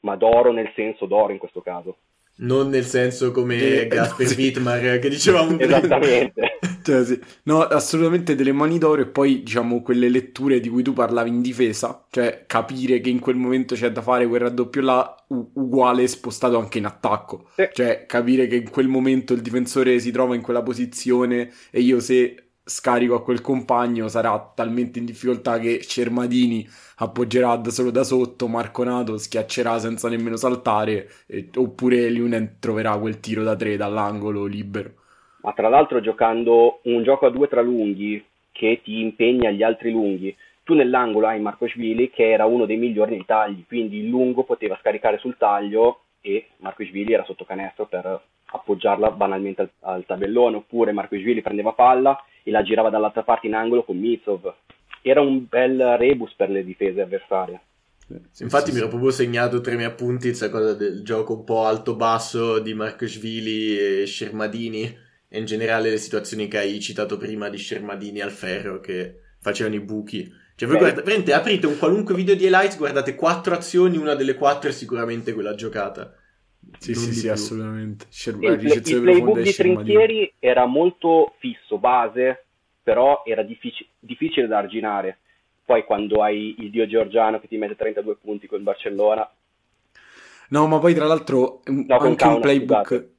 [0.00, 1.96] Ma d'oro nel senso d'oro in questo caso
[2.36, 5.78] non nel senso come eh, Gasper no, Wittmar che dicevamo prima.
[5.78, 6.58] Esattamente.
[6.82, 7.20] cioè, sì.
[7.44, 11.42] No, assolutamente delle mani d'oro e poi diciamo quelle letture di cui tu parlavi in
[11.42, 16.06] difesa, cioè capire che in quel momento c'è da fare quel raddoppio là u- uguale
[16.06, 17.50] spostato anche in attacco.
[17.54, 17.68] Sì.
[17.72, 22.00] Cioè capire che in quel momento il difensore si trova in quella posizione e io
[22.00, 28.04] se scarico a quel compagno sarà talmente in difficoltà che Cermadini appoggerà da solo da
[28.04, 34.44] sotto, Marconato schiaccerà senza nemmeno saltare, e, oppure Lunen troverà quel tiro da tre dall'angolo
[34.44, 34.90] libero.
[35.42, 39.90] Ma tra l'altro giocando un gioco a due tra lunghi che ti impegna gli altri
[39.90, 44.08] lunghi, tu nell'angolo hai Marco Svili che era uno dei migliori nei tagli, quindi il
[44.08, 49.70] lungo poteva scaricare sul taglio e Marco Svili era sotto canestro per appoggiarla banalmente al,
[49.80, 53.98] al tabellone, oppure Marco Svili prendeva palla e la girava dall'altra parte in angolo con
[53.98, 54.54] Mitsov.
[55.02, 57.60] Era un bel rebus per le difese avversarie.
[58.30, 61.34] Sì, infatti sì, mi ero proprio segnato tra i miei appunti questa cosa del gioco
[61.34, 67.16] un po' alto-basso di Marcoshvili e Scermadini e in generale le situazioni che hai citato
[67.16, 70.30] prima di Scermadini al ferro che facevano i buchi.
[70.54, 74.68] Cioè voi guardate, aprite un qualunque video di highlights, guardate quattro azioni, una delle quattro
[74.68, 76.14] è sicuramente quella giocata.
[76.78, 78.06] Sì, sì, sì, assolutamente.
[78.08, 82.44] Sher- il, il playbook di Trinchieri era molto fisso, base,
[82.82, 85.18] però era diffic- difficile da arginare.
[85.64, 89.30] Poi quando hai il dio Giorgiano che ti mette 32 punti con Barcellona.
[90.48, 92.86] No, ma poi tra l'altro no, anche un playbook...
[92.86, 93.14] Scusate.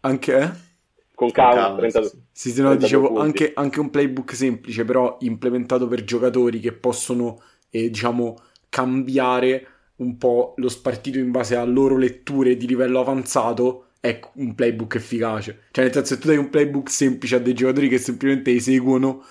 [0.00, 0.38] Anche...
[0.38, 0.66] Eh?
[1.14, 6.04] Con Kaun, 32 Sì, sì, no, dicevo anche, anche, un playbook semplice, però implementato per
[6.04, 8.36] giocatori che possono, eh, diciamo,
[8.68, 9.66] cambiare
[9.98, 14.94] un po' lo spartito in base a loro letture di livello avanzato è un playbook
[14.94, 15.62] efficace.
[15.70, 19.24] Cioè, nel senso, se tu dai un playbook semplice a dei giocatori che semplicemente eseguono,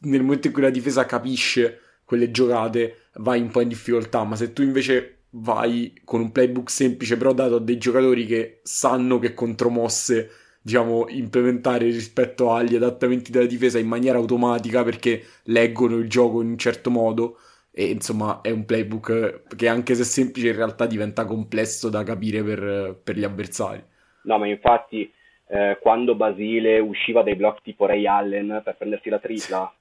[0.00, 4.24] nel momento in cui la difesa capisce quelle giocate, vai un po' in difficoltà.
[4.24, 8.60] Ma se tu invece vai con un playbook semplice, però dato a dei giocatori che
[8.62, 15.96] sanno che contromosse, diciamo, implementare rispetto agli adattamenti della difesa in maniera automatica perché leggono
[15.96, 17.38] il gioco in un certo modo
[17.74, 22.42] e insomma è un playbook che anche se semplice in realtà diventa complesso da capire
[22.42, 23.82] per, per gli avversari.
[24.24, 25.10] No, ma infatti
[25.48, 29.74] eh, quando Basile usciva dai block tipo Ray Allen per prendersi la tripla,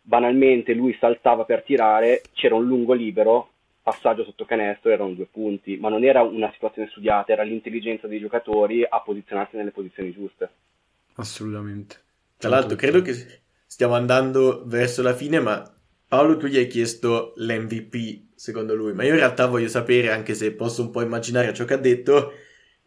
[0.00, 3.50] banalmente lui saltava per tirare, c'era un lungo libero,
[3.82, 8.18] passaggio sotto canestro, erano due punti, ma non era una situazione studiata, era l'intelligenza dei
[8.18, 10.50] giocatori a posizionarsi nelle posizioni giuste.
[11.16, 11.96] Assolutamente.
[12.38, 13.12] Tra l'altro credo che
[13.66, 15.62] stiamo andando verso la fine, ma
[16.10, 20.34] Paolo, tu gli hai chiesto l'MVP, secondo lui, ma io in realtà voglio sapere, anche
[20.34, 22.32] se posso un po' immaginare ciò che ha detto,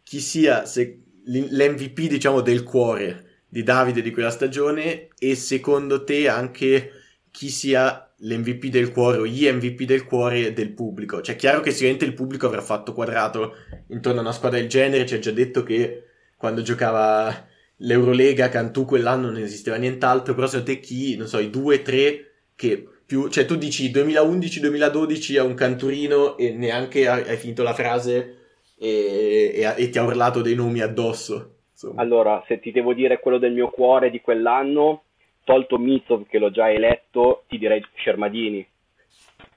[0.02, 6.28] chi sia se, l'MVP, diciamo, del cuore di Davide di quella stagione e secondo te
[6.28, 6.90] anche
[7.30, 11.22] chi sia l'MVP del cuore o gli MVP del cuore del pubblico.
[11.22, 13.54] Cioè, è chiaro che sicuramente il pubblico avrà fatto quadrato
[13.86, 15.06] intorno a una squadra del genere.
[15.06, 17.46] Ci ha già detto che quando giocava
[17.76, 20.34] l'Eurolega, Cantù quell'anno non esisteva nient'altro.
[20.34, 23.28] Però secondo te chi, non so, i due, tre che più.
[23.28, 28.38] Cioè, tu dici 2011-2012 a un canturino e neanche hai finito la frase
[28.76, 31.52] e, e, e ti ha urlato dei nomi addosso.
[31.70, 32.02] Insomma.
[32.02, 35.04] Allora, se ti devo dire quello del mio cuore di quell'anno
[35.44, 38.66] tolto Mizov che l'ho già eletto, ti direi Scermadini.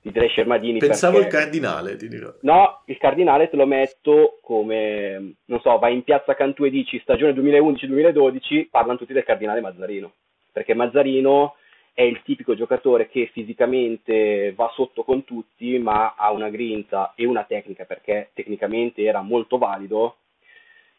[0.01, 0.79] Ti direi Scermadini.
[0.79, 1.35] Pensavo perché...
[1.35, 2.33] il cardinale, ti dirò.
[2.41, 6.99] No, il cardinale te lo metto come, non so, vai in piazza Cantù e dici
[6.99, 10.11] stagione 2011-2012, parlano tutti del cardinale Mazzarino.
[10.51, 11.55] Perché Mazzarino
[11.97, 17.25] è il tipico giocatore che fisicamente va sotto con tutti, ma ha una grinta e
[17.25, 20.17] una tecnica, perché tecnicamente era molto valido,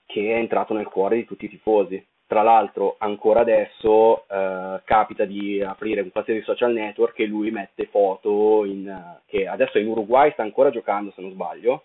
[0.06, 5.24] che è entrato nel cuore di tutti i tifosi tra l'altro, ancora adesso eh, capita
[5.24, 9.86] di aprire un qualsiasi social network e lui mette foto in, che adesso è in
[9.86, 11.84] Uruguay, sta ancora giocando se non sbaglio,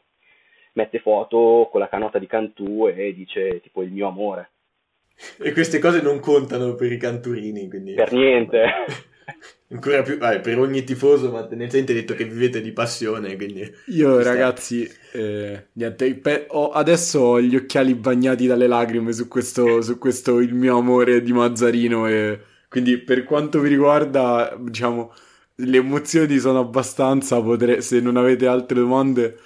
[0.73, 4.52] mette foto con la canota di Cantù e dice tipo il mio amore.
[5.37, 7.93] E queste cose non contano per i canturini, quindi...
[7.93, 8.63] Per niente.
[9.71, 13.69] Ancora più, vabbè, per ogni tifoso, ma tendenzialmente hai detto che vivete di passione, quindi...
[13.87, 19.81] Io ragazzi, eh, niente, pe- ho, adesso ho gli occhiali bagnati dalle lacrime su questo,
[19.81, 22.39] su questo il mio amore di Mazzarino e
[22.69, 25.13] quindi per quanto vi riguarda, diciamo,
[25.55, 29.37] le emozioni sono abbastanza, potrei, se non avete altre domande...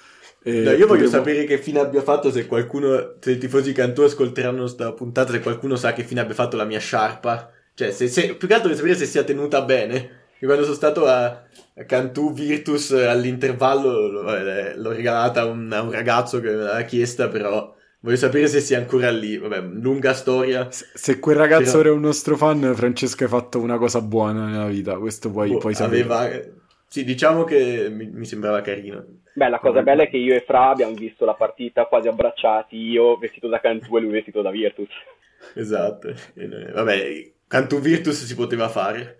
[0.42, 1.10] Eh, no, io voglio potremo...
[1.10, 5.40] sapere che fine abbia fatto se qualcuno, se i tifosi Cantù ascolteranno questa puntata, se
[5.40, 8.70] qualcuno sa che fine abbia fatto la mia sciarpa cioè, se, se, più che altro
[8.70, 10.16] per sapere se sia tenuta bene.
[10.40, 11.44] Io quando sono stato a,
[11.86, 17.28] Cantù Virtus all'intervallo vabbè, l'ho regalata a un, a un ragazzo che me l'aveva chiesta,
[17.28, 19.38] però voglio sapere se sia ancora lì.
[19.38, 20.68] Vabbè, lunga storia.
[20.72, 21.90] Se, se quel ragazzo però...
[21.90, 24.98] era un nostro fan, Francesco hai fatto una cosa buona nella vita.
[24.98, 26.02] Questo puoi, oh, puoi sapere.
[26.02, 26.40] Aveva...
[26.88, 29.17] Sì, diciamo che mi, mi sembrava carino.
[29.38, 32.76] Beh, la cosa bella è che io e Fra abbiamo visto la partita quasi abbracciati,
[32.76, 34.88] io vestito da Cantù e lui vestito da Virtus.
[35.54, 36.12] Esatto.
[36.74, 39.16] Vabbè, Canto Virtus si poteva fare.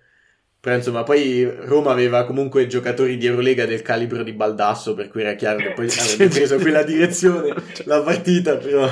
[0.59, 5.21] Però insomma, poi Roma aveva comunque giocatori di Eurolega del calibro di Baldasso, per cui
[5.21, 7.55] era chiaro che poi avrebbe preso quella direzione
[7.85, 8.89] la partita, però...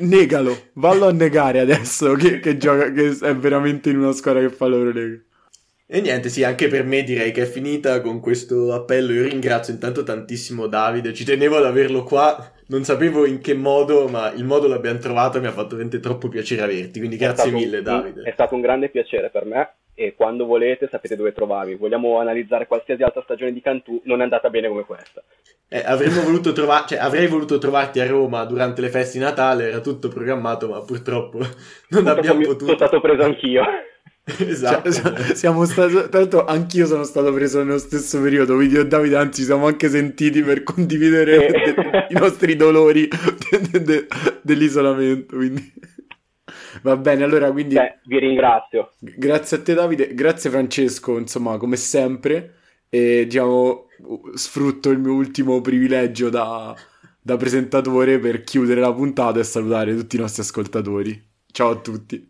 [0.00, 4.50] Negalo, vallo a negare adesso che, che, gioca, che è veramente in una squadra che
[4.50, 5.22] fa l'Eurolega.
[5.92, 9.12] E niente, sì, anche per me direi che è finita con questo appello.
[9.12, 14.06] Io ringrazio intanto tantissimo Davide, ci tenevo ad averlo qua, non sapevo in che modo,
[14.06, 17.50] ma il modo l'abbiamo trovato e mi ha fatto veramente troppo piacere averti, quindi grazie
[17.50, 18.22] mille un, Davide.
[18.22, 21.74] È stato un grande piacere per me e quando volete sapete dove trovarmi.
[21.74, 25.24] Vogliamo analizzare qualsiasi altra stagione di Cantù, non è andata bene come questa.
[25.68, 29.66] Eh, avremmo voluto trovare, cioè, avrei voluto trovarti a Roma durante le feste di Natale,
[29.66, 31.40] era tutto programmato, ma purtroppo
[31.90, 32.66] non abbiamo potuto.
[32.66, 33.64] Sono stato preso anch'io.
[34.38, 34.92] esatto.
[34.92, 38.86] Cioè, siamo stati, tra l'altro anch'io sono stato preso nello stesso periodo, quindi io e
[38.86, 41.72] Davide anzi siamo anche sentiti per condividere eh.
[41.74, 43.08] de- i nostri dolori
[43.70, 44.06] de- de-
[44.42, 45.72] dell'isolamento, quindi...
[46.82, 47.74] Va bene, allora quindi...
[47.74, 48.92] Beh, vi ringrazio.
[48.98, 52.54] Grazie a te Davide, grazie Francesco, insomma, come sempre,
[52.88, 53.88] e diciamo,
[54.34, 56.74] sfrutto il mio ultimo privilegio da,
[57.20, 61.28] da presentatore per chiudere la puntata e salutare tutti i nostri ascoltatori.
[61.50, 62.29] Ciao a tutti.